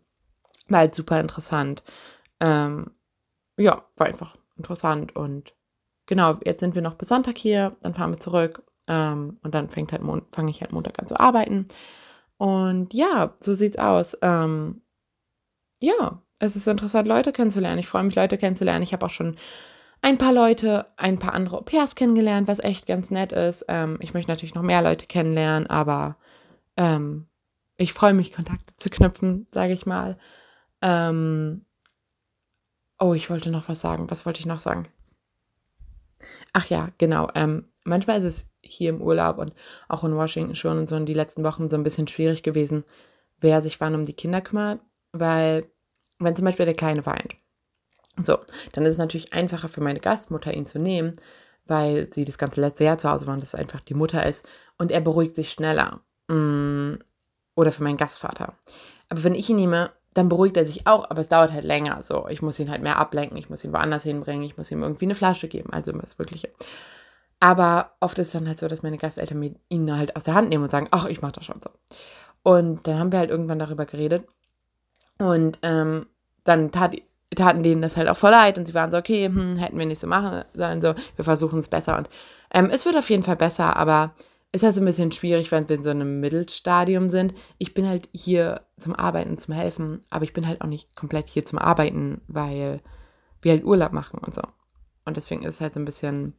war 0.68 0.80
halt 0.80 0.96
super 0.96 1.20
interessant. 1.20 1.84
Ähm, 2.40 2.92
ja, 3.58 3.84
war 3.98 4.08
einfach 4.08 4.38
interessant 4.60 5.16
und 5.16 5.56
genau, 6.06 6.38
jetzt 6.46 6.60
sind 6.60 6.76
wir 6.76 6.82
noch 6.82 6.96
bis 6.96 7.10
Sonntag 7.10 7.38
hier, 7.38 7.76
dann 7.82 7.94
fahren 7.94 8.12
wir 8.12 8.20
zurück 8.20 8.64
ähm, 8.88 9.40
und 9.44 9.56
dann 9.56 9.70
fängt 9.70 9.92
halt 9.92 10.04
fange 10.32 10.52
ich 10.52 10.62
halt 10.62 10.72
Montag 10.72 11.00
an 11.00 11.08
zu 11.08 11.20
arbeiten. 11.20 11.68
Und 12.38 12.94
ja, 12.94 13.36
so 13.40 13.54
sieht's 13.54 13.78
aus. 13.78 14.18
Ähm, 14.22 14.82
ja, 15.82 16.22
es 16.40 16.56
ist 16.56 16.68
interessant, 16.68 17.08
Leute 17.08 17.32
kennenzulernen. 17.32 17.80
Ich 17.80 17.88
freue 17.88 18.04
mich, 18.04 18.16
Leute 18.16 18.38
kennenzulernen. 18.38 18.84
Ich 18.84 18.94
habe 18.94 19.06
auch 19.06 19.10
schon 19.10 19.36
ein 20.02 20.18
paar 20.18 20.34
Leute, 20.34 20.88
ein 20.98 21.20
paar 21.20 21.34
andere 21.34 21.58
Au-pairs 21.58 21.96
kennengelernt, 21.96 22.48
was 22.48 22.60
echt 22.60 22.88
ganz 22.88 23.12
nett 23.12 23.32
ist. 23.34 23.66
Ähm, 23.68 23.98
ich 24.02 24.14
möchte 24.14 24.32
natürlich 24.32 24.56
noch 24.56 24.64
mehr 24.64 24.82
Leute 24.82 25.06
kennenlernen, 25.06 25.68
aber 25.68 26.18
ähm, 26.78 27.28
ich 27.78 27.94
freue 27.94 28.14
mich, 28.14 28.34
Kontakte 28.34 28.74
zu 28.78 28.90
knüpfen, 28.90 29.48
sage 29.52 29.74
ich 29.74 29.86
mal. 29.86 30.18
Ähm, 30.82 31.66
oh, 33.00 33.14
ich 33.14 33.30
wollte 33.30 33.50
noch 33.50 33.70
was 33.70 33.82
sagen. 33.82 34.10
Was 34.10 34.26
wollte 34.26 34.40
ich 34.40 34.46
noch 34.46 34.60
sagen? 34.60 34.88
Ach 36.54 36.66
ja, 36.66 36.90
genau. 36.98 37.30
Ähm, 37.36 37.66
manchmal 37.84 38.20
ist 38.20 38.26
es 38.26 38.46
hier 38.62 38.90
im 38.90 39.02
Urlaub 39.02 39.38
und 39.38 39.54
auch 39.88 40.04
in 40.04 40.16
Washington 40.16 40.56
schon 40.56 40.78
und 40.78 40.90
so 40.90 40.96
in 40.96 41.06
die 41.06 41.14
letzten 41.14 41.44
Wochen 41.44 41.70
so 41.70 41.76
ein 41.76 41.84
bisschen 41.84 42.08
schwierig 42.08 42.44
gewesen, 42.44 42.84
wer 43.40 43.62
sich 43.62 43.80
wann 43.80 43.96
um 43.96 44.06
die 44.06 44.14
Kinder 44.14 44.42
kümmert, 44.42 44.82
weil 45.12 45.66
wenn 46.20 46.36
zum 46.36 46.46
Beispiel 46.46 46.66
der 46.66 46.76
Kleine 46.76 47.06
weint, 47.06 47.36
so, 48.22 48.38
dann 48.74 48.86
ist 48.86 48.94
es 48.94 48.98
natürlich 48.98 49.32
einfacher 49.32 49.70
für 49.70 49.82
meine 49.82 50.02
Gastmutter, 50.02 50.54
ihn 50.54 50.66
zu 50.66 50.78
nehmen, 50.78 51.16
weil 51.66 52.12
sie 52.12 52.26
das 52.26 52.38
ganze 52.38 52.60
letzte 52.60 52.84
Jahr 52.84 52.98
zu 52.98 53.10
Hause 53.10 53.28
war 53.28 53.34
und 53.34 53.44
das 53.44 53.56
einfach 53.56 53.80
die 53.80 53.94
Mutter 53.94 54.26
ist 54.26 54.48
und 54.78 54.92
er 54.92 55.00
beruhigt 55.00 55.36
sich 55.36 55.52
schneller. 55.52 56.02
Mm, 56.28 56.96
oder 57.56 57.72
für 57.72 57.84
meinen 57.84 57.98
Gastvater. 57.98 58.54
Aber 59.10 59.24
wenn 59.24 59.36
ich 59.36 59.50
ihn 59.50 59.58
nehme, 59.58 59.92
dann 60.14 60.30
beruhigt 60.30 60.58
er 60.58 60.66
sich 60.66 60.88
auch, 60.88 61.10
aber 61.10 61.22
es 61.22 61.30
dauert 61.30 61.52
halt 61.52 61.66
länger. 61.66 62.02
So, 62.02 62.28
ich 62.28 62.42
muss 62.42 62.60
ihn 62.60 62.70
halt 62.70 62.82
mehr 62.82 62.98
ablenken, 62.98 63.38
ich 63.38 63.50
muss 63.50 63.64
ihn 63.64 63.74
woanders 63.74 64.04
hinbringen, 64.04 64.46
ich 64.46 64.58
muss 64.58 64.72
ihm 64.72 64.82
irgendwie 64.82 65.06
eine 65.06 65.16
Flasche 65.16 65.48
geben, 65.48 65.72
also 65.72 65.92
das 65.92 66.18
Wirkliche. 66.18 66.50
Aber 67.40 67.92
oft 68.00 68.20
ist 68.20 68.28
es 68.28 68.34
dann 68.34 68.48
halt 68.48 68.58
so, 68.58 68.68
dass 68.68 68.84
meine 68.84 68.98
Gasteltern 68.98 69.56
ihn 69.70 69.96
halt 69.96 70.16
aus 70.16 70.26
der 70.26 70.34
Hand 70.34 70.50
nehmen 70.50 70.64
und 70.64 70.72
sagen, 70.72 70.88
ach, 70.92 71.06
ich 71.06 71.22
mach 71.22 71.32
das 71.32 71.46
schon 71.46 71.62
so. 71.64 71.70
Und 72.44 72.86
dann 72.88 73.00
haben 73.00 73.12
wir 73.12 73.20
halt 73.20 73.30
irgendwann 73.30 73.60
darüber 73.60 73.86
geredet. 73.86 74.26
Und 75.20 75.60
ähm, 75.62 76.08
dann 76.44 76.72
tat, 76.72 76.96
taten 77.36 77.64
denen 77.64 77.82
das 77.82 77.96
halt 77.96 78.10
auch 78.10 78.18
voll 78.18 78.32
leid 78.32 78.58
und 78.58 78.66
sie 78.66 78.74
waren 78.74 78.92
so, 78.92 78.98
okay, 78.98 79.26
hm, 79.26 79.58
hätten 79.58 79.78
wir 79.78 79.86
nicht 79.86 80.00
so 80.00 80.08
machen 80.08 80.44
sollen, 80.54 80.82
so, 80.82 80.96
wir 81.16 81.26
versuchen 81.26 81.60
es 81.60 81.68
besser. 81.68 81.98
Und 81.98 82.10
ähm, 82.54 82.70
es 82.72 82.86
wird 82.86 82.98
auf 82.98 83.10
jeden 83.10 83.24
Fall 83.24 83.36
besser, 83.36 83.76
aber 83.76 84.14
ist 84.52 84.64
halt 84.64 84.74
so 84.74 84.82
ein 84.82 84.86
bisschen 84.86 85.12
schwierig, 85.12 85.52
wenn 85.52 85.70
wir 85.70 85.76
in 85.76 85.84
so 85.84 85.90
einem 85.92 86.20
Mittelstadium 86.20 87.10
sind. 87.10 87.34
Ich 87.58 87.74
bin 87.74 87.88
halt 87.88 88.10
hier 88.14 88.62
zum 88.78 88.96
Arbeiten, 88.96 89.38
zum 89.38 89.54
Helfen, 89.54 90.02
aber 90.10 90.24
ich 90.24 90.34
bin 90.34 90.48
halt 90.48 90.62
auch 90.62 90.68
nicht 90.68 90.96
komplett 90.96 91.28
hier 91.28 91.46
zum 91.46 91.60
Arbeiten, 91.60 92.22
weil 92.28 92.82
wir 93.42 93.52
halt 93.52 93.64
Urlaub 93.64 93.94
machen 93.94 94.20
und 94.20 94.34
so. 94.34 94.42
Und 95.06 95.18
deswegen 95.18 95.44
ist 95.44 95.56
es 95.56 95.62
halt 95.62 95.74
so 95.74 95.80
ein 95.80 95.86
bisschen 95.86 96.34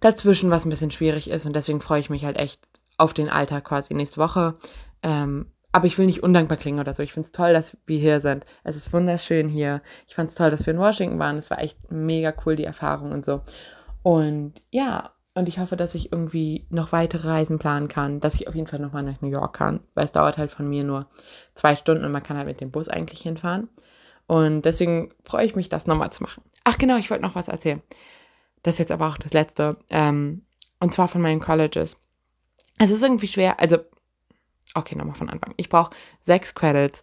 dazwischen, 0.00 0.50
was 0.50 0.64
ein 0.64 0.70
bisschen 0.70 0.90
schwierig 0.90 1.28
ist. 1.28 1.46
Und 1.46 1.54
deswegen 1.54 1.80
freue 1.80 2.00
ich 2.00 2.10
mich 2.10 2.24
halt 2.24 2.36
echt 2.36 2.60
auf 2.98 3.14
den 3.14 3.28
Alltag 3.28 3.64
quasi 3.64 3.94
nächste 3.94 4.18
Woche. 4.18 4.54
Ähm, 5.02 5.52
aber 5.72 5.86
ich 5.86 5.98
will 5.98 6.06
nicht 6.06 6.22
undankbar 6.22 6.56
klingen 6.56 6.80
oder 6.80 6.94
so. 6.94 7.02
Ich 7.02 7.12
finde 7.12 7.26
es 7.26 7.32
toll, 7.32 7.52
dass 7.52 7.76
wir 7.86 7.98
hier 7.98 8.20
sind. 8.20 8.46
Es 8.64 8.76
ist 8.76 8.92
wunderschön 8.92 9.48
hier. 9.48 9.82
Ich 10.06 10.14
fand 10.14 10.30
es 10.30 10.34
toll, 10.34 10.50
dass 10.50 10.64
wir 10.64 10.72
in 10.72 10.80
Washington 10.80 11.18
waren. 11.18 11.36
Es 11.36 11.50
war 11.50 11.60
echt 11.60 11.90
mega 11.90 12.32
cool, 12.44 12.56
die 12.56 12.64
Erfahrung 12.64 13.12
und 13.12 13.24
so. 13.24 13.42
Und 14.02 14.54
ja, 14.70 15.10
und 15.36 15.50
ich 15.50 15.58
hoffe, 15.58 15.76
dass 15.76 15.94
ich 15.94 16.12
irgendwie 16.12 16.66
noch 16.70 16.92
weitere 16.92 17.28
Reisen 17.28 17.58
planen 17.58 17.88
kann, 17.88 18.20
dass 18.20 18.34
ich 18.34 18.48
auf 18.48 18.54
jeden 18.54 18.66
Fall 18.66 18.78
nochmal 18.78 19.02
nach 19.02 19.20
New 19.20 19.28
York 19.28 19.54
kann, 19.54 19.80
weil 19.92 20.06
es 20.06 20.12
dauert 20.12 20.38
halt 20.38 20.50
von 20.50 20.66
mir 20.66 20.82
nur 20.82 21.06
zwei 21.52 21.76
Stunden 21.76 22.06
und 22.06 22.10
man 22.10 22.22
kann 22.22 22.38
halt 22.38 22.46
mit 22.46 22.62
dem 22.62 22.70
Bus 22.70 22.88
eigentlich 22.88 23.20
hinfahren. 23.20 23.68
Und 24.26 24.62
deswegen 24.62 25.12
freue 25.24 25.44
ich 25.44 25.54
mich, 25.54 25.68
das 25.68 25.86
nochmal 25.86 26.10
zu 26.10 26.22
machen. 26.22 26.42
Ach 26.64 26.78
genau, 26.78 26.96
ich 26.96 27.10
wollte 27.10 27.22
noch 27.22 27.34
was 27.34 27.48
erzählen. 27.48 27.82
Das 28.62 28.76
ist 28.76 28.78
jetzt 28.78 28.90
aber 28.90 29.08
auch 29.08 29.18
das 29.18 29.34
Letzte. 29.34 29.76
Ähm, 29.90 30.46
und 30.80 30.94
zwar 30.94 31.06
von 31.06 31.20
meinen 31.20 31.40
Colleges. 31.40 31.98
Es 32.78 32.90
ist 32.90 33.02
irgendwie 33.02 33.28
schwer, 33.28 33.60
also, 33.60 33.76
okay, 34.74 34.96
nochmal 34.96 35.16
von 35.16 35.28
Anfang. 35.28 35.52
Ich 35.58 35.68
brauche 35.68 35.90
sechs 36.18 36.54
Credits 36.54 37.02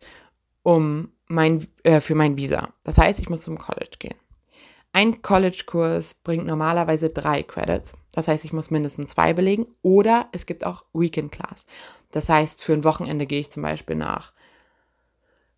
um 0.63 1.12
mein, 1.28 1.67
äh, 1.84 2.02
für 2.02 2.15
mein 2.15 2.36
Visa. 2.36 2.69
Das 2.84 2.98
heißt, 2.98 3.19
ich 3.19 3.30
muss 3.30 3.43
zum 3.43 3.60
College 3.60 3.98
gehen. 4.00 4.15
Ein 4.95 5.23
College-Kurs 5.23 6.13
bringt 6.13 6.45
normalerweise 6.45 7.10
drei 7.10 7.41
Credits. 7.41 7.93
Das 8.13 8.27
heißt, 8.27 8.45
ich 8.45 8.53
muss 8.53 8.69
mindestens 8.69 9.10
zwei 9.10 9.34
belegen. 9.34 9.65
Oder 9.82 10.27
es 10.34 10.45
gibt 10.45 10.63
auch 10.63 10.86
Weekend 10.93 11.32
Class. 11.32 11.65
Das 12.12 12.29
heißt, 12.29 12.63
für 12.63 12.73
ein 12.73 12.84
Wochenende 12.84 13.25
gehe 13.25 13.39
ich 13.39 13.49
zum 13.49 13.63
Beispiel 13.63 13.95
nach 13.95 14.34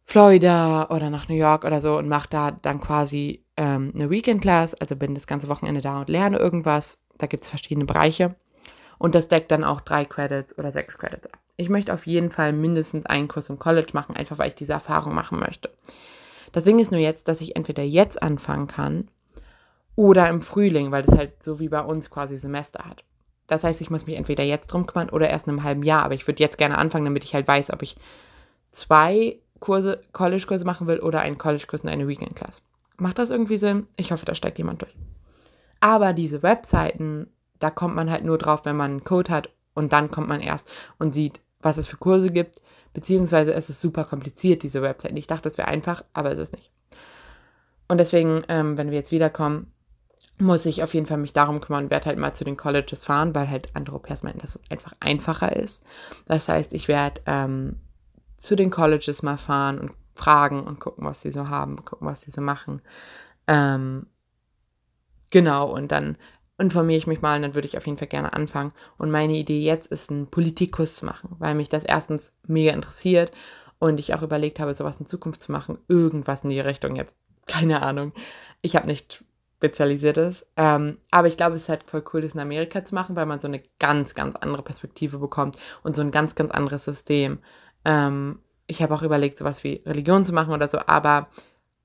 Florida 0.06 0.88
oder 0.90 1.10
nach 1.10 1.28
New 1.28 1.36
York 1.36 1.66
oder 1.66 1.82
so 1.82 1.98
und 1.98 2.08
mache 2.08 2.30
da 2.30 2.52
dann 2.52 2.80
quasi 2.80 3.44
ähm, 3.58 3.92
eine 3.94 4.10
Weekend 4.10 4.42
Class. 4.42 4.74
Also 4.74 4.96
bin 4.96 5.16
das 5.16 5.28
ganze 5.28 5.50
Wochenende 5.50 5.82
da 5.82 6.00
und 6.00 6.10
lerne 6.10 6.38
irgendwas. 6.38 6.98
Da 7.18 7.28
gibt 7.28 7.44
es 7.44 7.50
verschiedene 7.50 7.86
Bereiche. 7.86 8.36
Und 8.98 9.16
das 9.16 9.28
deckt 9.28 9.52
dann 9.52 9.66
auch 9.66 9.82
drei 9.82 10.06
Credits 10.06 10.58
oder 10.58 10.72
sechs 10.72 10.98
Credits 10.98 11.28
ab. 11.28 11.40
Ich 11.58 11.68
möchte 11.68 11.94
auf 11.94 12.08
jeden 12.08 12.32
Fall 12.32 12.54
mindestens 12.54 13.06
einen 13.06 13.28
Kurs 13.28 13.50
im 13.50 13.60
College 13.60 13.92
machen, 13.92 14.16
einfach 14.16 14.38
weil 14.38 14.48
ich 14.48 14.56
diese 14.56 14.72
Erfahrung 14.72 15.14
machen 15.14 15.40
möchte. 15.40 15.72
Das 16.54 16.64
Ding 16.64 16.80
ist 16.80 16.92
nur 16.92 17.02
jetzt, 17.02 17.28
dass 17.28 17.42
ich 17.42 17.58
entweder 17.58 17.84
jetzt 17.84 18.24
anfangen 18.24 18.68
kann 18.68 19.10
oder 19.96 20.30
im 20.30 20.42
Frühling, 20.42 20.92
weil 20.92 21.04
das 21.04 21.18
halt 21.18 21.42
so 21.42 21.60
wie 21.60 21.70
bei 21.70 21.82
uns 21.82 22.10
quasi 22.10 22.38
Semester 22.38 22.84
hat. 22.86 23.04
Das 23.48 23.64
heißt, 23.64 23.82
ich 23.82 23.90
muss 23.90 24.08
mich 24.08 24.16
entweder 24.16 24.44
jetzt 24.44 24.68
drum 24.68 24.86
kümmern 24.86 25.10
oder 25.10 25.30
erst 25.30 25.48
in 25.48 25.52
einem 25.52 25.64
halben 25.64 25.84
Jahr. 25.84 26.04
Aber 26.04 26.16
ich 26.16 26.28
würde 26.28 26.42
jetzt 26.42 26.58
gerne 26.58 26.78
anfangen, 26.78 27.06
damit 27.06 27.24
ich 27.24 27.36
halt 27.36 27.48
weiß, 27.48 27.72
ob 27.72 27.82
ich 27.84 27.96
zwei 28.72 29.40
Kurse, 29.60 30.02
College-Kurse 30.12 30.66
machen 30.66 30.88
will 30.88 31.00
oder 31.00 31.22
einen 31.22 31.38
College-Kurs 31.38 31.84
und 31.84 31.90
eine 31.90 32.08
Weekend-Class. 32.08 32.62
Macht 32.98 33.20
das 33.20 33.30
irgendwie 33.30 33.58
Sinn? 33.58 33.88
Ich 33.98 34.12
hoffe, 34.12 34.26
da 34.26 34.36
steigt 34.36 34.58
jemand 34.58 34.82
durch. 34.82 34.96
Aber 35.80 36.14
diese 36.14 36.44
Webseiten, 36.44 37.28
da 37.60 37.70
kommt 37.70 37.96
man 37.96 38.10
halt 38.10 38.24
nur 38.24 38.38
drauf, 38.38 38.62
wenn 38.66 38.76
man 38.76 38.92
einen 38.92 39.04
Code 39.04 39.32
hat 39.32 39.50
und 39.74 39.94
dann 39.94 40.10
kommt 40.10 40.28
man 40.28 40.42
erst 40.42 40.74
und 40.98 41.14
sieht, 41.14 41.42
was 41.62 41.78
es 41.78 41.88
für 41.88 41.98
Kurse 41.98 42.30
gibt. 42.30 42.62
Beziehungsweise 42.94 43.54
es 43.54 43.70
ist 43.70 43.82
super 43.82 44.06
kompliziert, 44.06 44.64
diese 44.64 44.82
Webseiten. 44.82 45.18
Ich 45.18 45.28
dachte, 45.28 45.50
es 45.50 45.58
wäre 45.58 45.68
einfach, 45.68 46.04
aber 46.14 46.32
es 46.32 46.40
ist 46.40 46.54
nicht. 46.54 46.72
Und 47.88 47.98
deswegen, 48.00 48.44
ähm, 48.48 48.78
wenn 48.78 48.90
wir 48.90 48.98
jetzt 48.98 49.12
wiederkommen, 49.12 49.72
muss 50.38 50.66
ich 50.66 50.84
auf 50.84 50.94
jeden 50.94 51.06
Fall 51.06 51.18
mich 51.18 51.34
darum 51.34 51.62
kümmern, 51.62 51.90
werde 51.90 52.08
halt 52.08 52.20
mal 52.20 52.34
zu 52.34 52.44
den 52.44 52.58
Colleges 52.58 53.06
fahren, 53.06 53.34
weil 53.34 53.50
halt 53.50 53.70
andere 53.74 54.00
Pairs 54.00 54.24
meinen, 54.24 54.40
dass 54.40 54.56
es 54.56 54.62
einfach 54.70 54.94
einfacher 55.00 55.56
ist. 55.56 55.84
Das 56.28 56.50
heißt, 56.50 56.74
ich 56.74 56.88
werde 56.88 57.22
ähm, 57.26 57.78
zu 58.38 58.56
den 58.56 58.70
Colleges 58.70 59.24
mal 59.24 59.38
fahren 59.38 59.80
und 59.80 59.92
fragen 60.14 60.64
und 60.64 60.80
gucken, 60.80 61.06
was 61.06 61.22
sie 61.22 61.32
so 61.32 61.50
haben, 61.50 61.84
gucken, 61.84 62.08
was 62.08 62.22
sie 62.22 62.32
so 62.32 62.42
machen. 62.42 62.82
Ähm, 63.48 64.08
genau, 65.32 65.74
und 65.74 65.92
dann 65.92 66.18
informiere 66.58 66.98
ich 66.98 67.08
mich 67.08 67.22
mal 67.22 67.36
und 67.36 67.42
dann 67.42 67.56
würde 67.56 67.68
ich 67.68 67.78
auf 67.78 67.86
jeden 67.86 67.98
Fall 67.98 68.08
gerne 68.08 68.34
anfangen. 68.34 68.74
Und 68.98 69.12
meine 69.12 69.34
Idee 69.34 69.62
jetzt 69.62 69.88
ist, 69.88 70.10
einen 70.10 70.28
Politikkurs 70.28 70.96
zu 70.96 71.06
machen, 71.06 71.36
weil 71.40 71.56
mich 71.56 71.70
das 71.70 71.84
erstens 71.84 72.34
mega 72.48 72.74
interessiert 72.74 73.32
und 73.80 74.00
ich 74.00 74.14
auch 74.14 74.22
überlegt 74.22 74.60
habe, 74.60 74.74
sowas 74.74 75.00
in 75.00 75.06
Zukunft 75.06 75.42
zu 75.42 75.52
machen. 75.52 75.78
Irgendwas 75.88 76.44
in 76.44 76.50
die 76.50 76.60
Richtung 76.60 76.96
jetzt. 76.96 77.18
Keine 77.46 77.82
Ahnung. 77.84 78.14
Ich 78.62 78.76
habe 78.76 78.88
nicht 78.88 79.24
spezialisiertes. 79.58 80.46
Ähm, 80.58 81.00
aber 81.12 81.28
ich 81.28 81.38
glaube, 81.38 81.56
es 81.56 81.64
ist 81.64 81.70
halt 81.70 81.84
voll 81.84 82.04
cool, 82.14 82.22
das 82.22 82.36
in 82.36 82.40
Amerika 82.40 82.84
zu 82.84 82.94
machen, 82.94 83.16
weil 83.16 83.26
man 83.26 83.40
so 83.40 83.48
eine 83.48 83.62
ganz, 83.80 84.14
ganz 84.14 84.36
andere 84.38 84.64
Perspektive 84.64 85.18
bekommt 85.18 85.58
und 85.84 85.96
so 85.96 86.02
ein 86.02 86.12
ganz, 86.12 86.36
ganz 86.36 86.52
anderes 86.52 86.84
System. 86.84 87.40
Ähm, 87.84 88.40
ich 88.68 88.82
habe 88.82 88.94
auch 88.94 89.02
überlegt, 89.02 89.38
sowas 89.38 89.64
wie 89.64 89.82
Religion 89.86 90.26
zu 90.26 90.34
machen 90.34 90.54
oder 90.54 90.68
so, 90.68 90.80
aber 90.86 91.28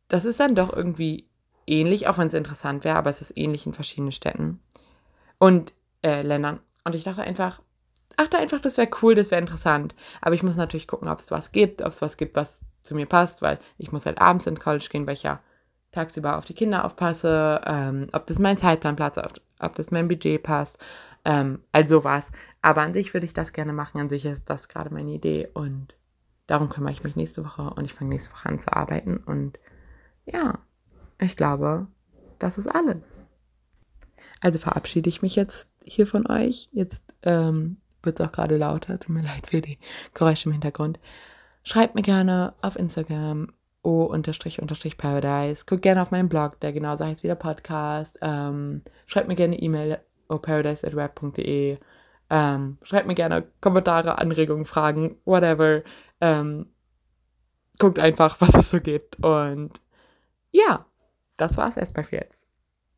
das 0.09 0.25
ist 0.25 0.41
dann 0.41 0.55
doch 0.55 0.73
irgendwie 0.73 1.29
ähnlich, 1.67 2.09
auch 2.09 2.19
wenn 2.19 2.27
es 2.27 2.35
interessant 2.35 2.85
wäre, 2.85 2.97
aber 2.97 3.11
es 3.11 3.21
ist 3.21 3.37
ähnlich 3.37 3.67
in 3.67 3.75
verschiedenen 3.75 4.13
Städten 4.13 4.61
und 5.39 5.73
äh, 6.03 6.23
Ländern. 6.23 6.61
Und 6.85 6.95
ich 6.95 7.05
dachte 7.05 7.23
einfach, 7.23 7.61
dachte 8.17 8.39
einfach, 8.39 8.61
das 8.61 8.77
wäre 8.77 8.91
cool, 9.03 9.15
das 9.15 9.31
wäre 9.31 9.41
interessant. 9.41 9.95
Aber 10.21 10.35
ich 10.35 10.43
muss 10.43 10.57
natürlich 10.57 10.89
gucken, 10.89 11.09
ob 11.09 11.21
es 11.21 11.31
was 11.31 11.53
gibt, 11.53 11.83
ob 11.83 11.93
es 11.93 12.03
was 12.03 12.17
gibt, 12.17 12.35
was 12.35 12.61
zu 12.83 12.95
mir 12.95 13.07
passt, 13.07 13.43
weil 13.43 13.59
ich 13.79 13.93
muss 13.93 14.07
halt 14.07 14.21
abends 14.21 14.47
in 14.47 14.59
College 14.59 14.89
gehen, 14.91 15.07
weil 15.07 15.15
ich 15.15 15.23
ja 15.23 15.41
tagsüber 15.93 16.39
auf 16.39 16.45
die 16.45 16.55
Kinder 16.55 16.85
aufpasse, 16.85 17.61
ähm, 17.67 18.09
ob 18.13 18.27
das 18.27 18.39
mein 18.39 18.57
Zeitplan 18.57 18.97
passt, 18.97 19.19
ob, 19.19 19.75
das 19.75 19.91
mein 19.91 20.09
Budget 20.09 20.43
passt, 20.43 20.79
ähm, 21.25 21.61
also 21.73 22.05
was. 22.05 22.31
Aber 22.63 22.83
an 22.83 22.95
sich 22.95 23.13
würde 23.13 23.27
ich 23.27 23.35
das 23.35 23.53
gerne 23.53 23.73
machen, 23.73 24.01
an 24.01 24.09
sich 24.09 24.25
ist 24.25 24.49
das 24.49 24.69
gerade 24.69 24.93
meine 24.93 25.11
Idee 25.11 25.49
und 25.53 25.95
darum 26.47 26.69
kümmere 26.69 26.93
ich 26.93 27.05
mich 27.05 27.17
nächste 27.17 27.45
Woche 27.45 27.63
und 27.63 27.85
ich 27.85 27.95
fange 27.95 28.11
nächste 28.11 28.33
Woche 28.33 28.49
an 28.49 28.61
zu 28.61 28.73
arbeiten 28.73 29.19
und 29.19 29.59
ja, 30.27 30.59
ich 31.19 31.37
glaube, 31.37 31.87
das 32.39 32.59
ist 32.59 32.69
alles. 32.69 33.05
Also 34.41 34.59
verabschiede 34.59 35.09
ich 35.09 35.23
mich 35.23 35.37
jetzt 35.37 35.71
hier 35.85 36.07
von 36.07 36.27
euch. 36.31 36.69
Jetzt 36.73 37.03
ähm, 37.23 37.77
wird 38.03 38.19
es 38.19 38.27
auch 38.27 38.33
gerade 38.33 38.57
lauter. 38.57 38.99
Tut 38.99 39.15
mir 39.15 39.23
leid 39.23 39.47
für 39.47 39.61
die 39.61 39.79
Geräusche 40.15 40.49
im 40.49 40.53
Hintergrund. 40.53 40.99
Schreibt 41.63 41.95
mir 41.95 42.03
gerne 42.03 42.55
auf 42.63 42.77
Instagram 42.77 43.53
o-paradise. 43.83 45.65
Guckt 45.67 45.83
gerne 45.83 46.03
auf 46.03 46.11
meinen 46.11 46.29
Blog, 46.29 46.61
der 46.61 46.73
genauso 46.73 47.05
heißt 47.05 47.23
wie 47.23 47.29
der 47.29 47.35
Podcast. 47.35 48.19
Ähm, 48.23 48.83
schreibt 49.07 49.29
mir 49.29 49.37
gerne 49.37 49.59
E-Mail 49.59 49.99
oparadise.web.de. 50.29 51.79
Ähm, 52.31 52.79
schreibt 52.83 53.07
mir 53.07 53.15
gerne 53.15 53.47
Kommentare, 53.61 54.19
Anregungen, 54.19 54.65
Fragen, 54.65 55.17
whatever. 55.25 55.83
Ähm, 56.21 56.73
guckt 57.79 57.99
einfach, 57.99 58.37
was 58.41 58.55
es 58.55 58.71
so 58.71 58.81
gibt. 58.81 59.23
Und 59.25 59.81
ja, 60.53 60.87
das 61.37 61.57
war's 61.57 61.77
erstmal 61.77 62.05
für 62.05 62.17
jetzt. 62.17 62.40